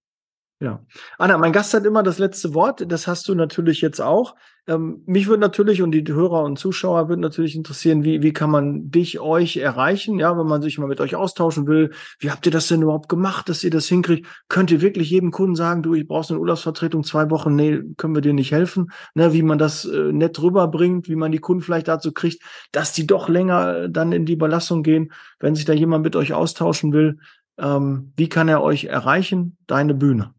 Ja. 0.59 0.81
Anna, 1.19 1.37
mein 1.37 1.53
Gast 1.53 1.75
hat 1.75 1.85
immer 1.85 2.03
das 2.03 2.19
letzte 2.19 2.55
Wort. 2.55 2.91
Das 2.91 3.07
hast 3.07 3.29
du 3.29 3.35
natürlich 3.35 3.83
jetzt 3.83 4.01
auch. 4.01 4.35
Ähm, 4.69 5.03
mich 5.07 5.29
würde 5.29 5.43
natürlich 5.43 5.83
und 5.83 5.93
die 5.93 6.05
Hörer 6.09 6.43
und 6.43 6.59
Zuschauer 6.59 7.09
würden 7.09 7.21
natürlich 7.21 7.55
interessieren, 7.55 8.03
wie, 8.05 8.23
wie 8.23 8.33
kann 8.33 8.51
man 8.51 8.91
dich, 8.91 9.21
euch 9.21 9.59
erreichen? 9.59 10.19
Ja, 10.19 10.37
wenn 10.37 10.47
man 10.47 10.63
sich 10.63 10.78
mal 10.78 10.89
mit 10.89 11.00
euch 11.00 11.15
austauschen 11.15 11.67
will. 11.67 11.93
Wie 12.19 12.30
habt 12.30 12.47
ihr 12.47 12.52
das 12.52 12.69
denn 12.69 12.83
überhaupt 12.83 13.11
gemacht, 13.11 13.50
dass 13.50 13.63
ihr 13.65 13.71
das 13.71 13.87
hinkriegt? 13.87 14.26
Könnt 14.49 14.71
ihr 14.71 14.80
wirklich 14.80 15.11
jedem 15.11 15.30
Kunden 15.30 15.57
sagen, 15.57 15.83
du, 15.83 15.95
ich 15.95 16.09
brauchst 16.09 16.30
eine 16.30 16.41
Urlaubsvertretung 16.41 17.04
zwei 17.04 17.30
Wochen? 17.30 17.54
Nee, 17.54 17.83
können 17.99 18.15
wir 18.15 18.23
dir 18.23 18.33
nicht 18.33 18.50
helfen. 18.50 18.91
Ne, 19.15 19.35
wie 19.35 19.43
man 19.43 19.59
das 19.59 19.85
äh, 19.85 20.13
nett 20.13 20.41
rüberbringt, 20.41 21.09
wie 21.09 21.17
man 21.17 21.33
die 21.33 21.39
Kunden 21.39 21.63
vielleicht 21.63 21.89
dazu 21.89 22.13
kriegt, 22.13 22.43
dass 22.73 22.93
die 22.93 23.07
doch 23.07 23.28
länger 23.28 23.76
äh, 23.76 23.91
dann 23.91 24.11
in 24.13 24.25
die 24.25 24.33
Überlassung 24.33 24.83
gehen, 24.83 25.13
wenn 25.39 25.54
sich 25.54 25.67
da 25.67 25.75
jemand 25.75 26.02
mit 26.02 26.17
euch 26.17 26.33
austauschen 26.33 26.93
will. 26.93 27.19
Ähm, 27.59 28.13
wie 28.17 28.28
kann 28.28 28.49
er 28.49 28.63
euch 28.63 28.85
erreichen? 28.85 29.59
Deine 29.67 29.95
Bühne. 29.95 30.36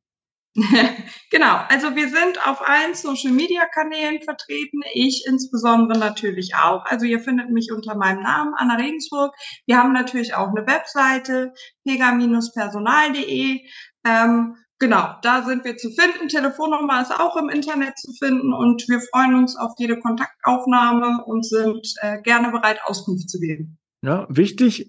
genau, 1.31 1.59
also 1.69 1.95
wir 1.95 2.09
sind 2.09 2.47
auf 2.47 2.67
allen 2.67 2.95
Social-Media-Kanälen 2.95 4.23
vertreten, 4.23 4.81
ich 4.93 5.23
insbesondere 5.27 5.99
natürlich 5.99 6.55
auch. 6.55 6.83
Also 6.85 7.05
ihr 7.05 7.19
findet 7.19 7.51
mich 7.51 7.71
unter 7.71 7.95
meinem 7.95 8.23
Namen, 8.23 8.55
Anna 8.57 8.75
Regensburg. 8.75 9.35
Wir 9.67 9.77
haben 9.77 9.93
natürlich 9.93 10.33
auch 10.33 10.47
eine 10.47 10.65
Webseite, 10.65 11.53
pega-personal.de. 11.85 13.61
Ähm, 14.03 14.55
genau, 14.79 15.15
da 15.21 15.43
sind 15.43 15.63
wir 15.63 15.77
zu 15.77 15.91
finden. 15.91 16.27
Telefonnummer 16.27 17.03
ist 17.03 17.11
auch 17.11 17.37
im 17.37 17.49
Internet 17.49 17.99
zu 17.99 18.11
finden 18.13 18.51
und 18.51 18.87
wir 18.87 18.99
freuen 19.11 19.35
uns 19.35 19.55
auf 19.55 19.73
jede 19.77 19.99
Kontaktaufnahme 19.99 21.23
und 21.23 21.45
sind 21.45 21.87
äh, 22.01 22.19
gerne 22.23 22.49
bereit, 22.49 22.79
Auskunft 22.83 23.29
zu 23.29 23.39
geben. 23.39 23.77
Ja, 24.01 24.25
wichtig, 24.29 24.87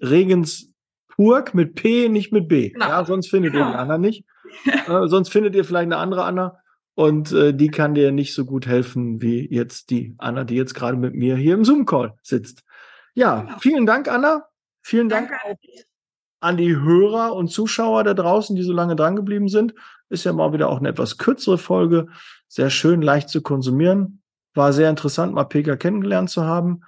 Regensburg 1.18 1.54
mit 1.54 1.74
P, 1.74 2.09
nicht 2.09 2.33
mit 2.33 2.48
B. 2.48 2.70
Genau. 2.70 2.88
Ja, 2.88 3.04
sonst 3.04 3.28
findet 3.28 3.52
genau. 3.52 3.66
ihr 3.66 3.72
die 3.72 3.78
anderen 3.78 4.00
nicht. 4.00 4.24
äh, 4.64 5.07
sonst 5.07 5.31
findet 5.31 5.54
ihr 5.54 5.64
vielleicht 5.64 5.87
eine 5.87 5.98
andere 5.98 6.24
Anna 6.24 6.59
und 6.94 7.33
äh, 7.33 7.52
die 7.52 7.68
kann 7.68 7.94
dir 7.94 8.12
nicht 8.12 8.35
so 8.35 8.44
gut 8.44 8.66
helfen 8.66 9.20
wie 9.20 9.46
jetzt 9.52 9.90
die 9.90 10.14
Anna, 10.18 10.44
die 10.44 10.57
jetzt 10.57 10.74
gerade 10.74 10.96
mit 10.96 11.14
mir 11.14 11.37
hier 11.37 11.54
im 11.54 11.64
Zoom-Call 11.64 12.14
sitzt. 12.22 12.64
Ja, 13.14 13.42
genau. 13.42 13.59
vielen 13.59 13.87
Dank, 13.87 14.09
Anna. 14.09 14.44
Vielen 14.83 15.09
Dank 15.09 15.28
Danke. 15.28 15.44
auch 15.44 15.57
an 16.40 16.57
die 16.57 16.76
Hörer 16.76 17.35
und 17.35 17.48
Zuschauer 17.48 18.04
da 18.04 18.14
draußen, 18.14 18.54
die 18.54 18.62
so 18.62 18.72
lange 18.72 18.94
dran 18.94 19.16
geblieben 19.16 19.48
sind. 19.48 19.74
Ist 20.09 20.24
ja 20.24 20.33
mal 20.33 20.52
wieder 20.52 20.68
auch 20.68 20.78
eine 20.78 20.88
etwas 20.88 21.18
kürzere 21.18 21.59
Folge. 21.59 22.07
Sehr 22.46 22.70
schön, 22.70 23.02
leicht 23.02 23.28
zu 23.28 23.42
konsumieren. 23.42 24.22
War 24.54 24.72
sehr 24.72 24.88
interessant, 24.88 25.35
mal 25.35 25.44
Pega 25.44 25.76
kennengelernt 25.76 26.31
zu 26.31 26.44
haben. 26.44 26.83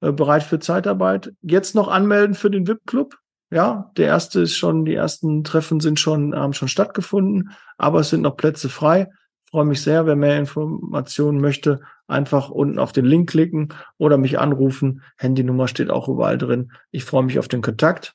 Äh, 0.00 0.12
bereit 0.12 0.42
für 0.42 0.58
Zeitarbeit. 0.58 1.32
Jetzt 1.40 1.74
noch 1.74 1.88
anmelden 1.88 2.34
für 2.34 2.50
den 2.50 2.66
VIP-Club. 2.66 3.16
Ja, 3.50 3.90
der 3.96 4.06
erste 4.06 4.40
ist 4.40 4.56
schon, 4.56 4.84
die 4.84 4.94
ersten 4.94 5.44
Treffen 5.44 5.80
sind 5.80 6.00
schon, 6.00 6.34
haben 6.34 6.52
schon 6.52 6.68
stattgefunden, 6.68 7.50
aber 7.78 8.00
es 8.00 8.10
sind 8.10 8.22
noch 8.22 8.36
Plätze 8.36 8.68
frei. 8.68 9.08
Freue 9.48 9.64
mich 9.64 9.82
sehr, 9.82 10.06
wer 10.06 10.16
mehr 10.16 10.38
Informationen 10.38 11.40
möchte, 11.40 11.80
einfach 12.08 12.50
unten 12.50 12.80
auf 12.80 12.92
den 12.92 13.04
Link 13.04 13.30
klicken 13.30 13.72
oder 13.98 14.18
mich 14.18 14.40
anrufen. 14.40 15.02
Handynummer 15.16 15.68
steht 15.68 15.90
auch 15.90 16.08
überall 16.08 16.38
drin. 16.38 16.72
Ich 16.90 17.04
freue 17.04 17.22
mich 17.22 17.38
auf 17.38 17.46
den 17.46 17.62
Kontakt. 17.62 18.14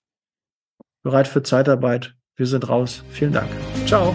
Bereit 1.03 1.27
für 1.27 1.41
Zeitarbeit. 1.41 2.15
Wir 2.35 2.47
sind 2.47 2.67
raus. 2.67 3.03
Vielen 3.11 3.33
Dank. 3.33 3.49
Ciao. 3.85 4.13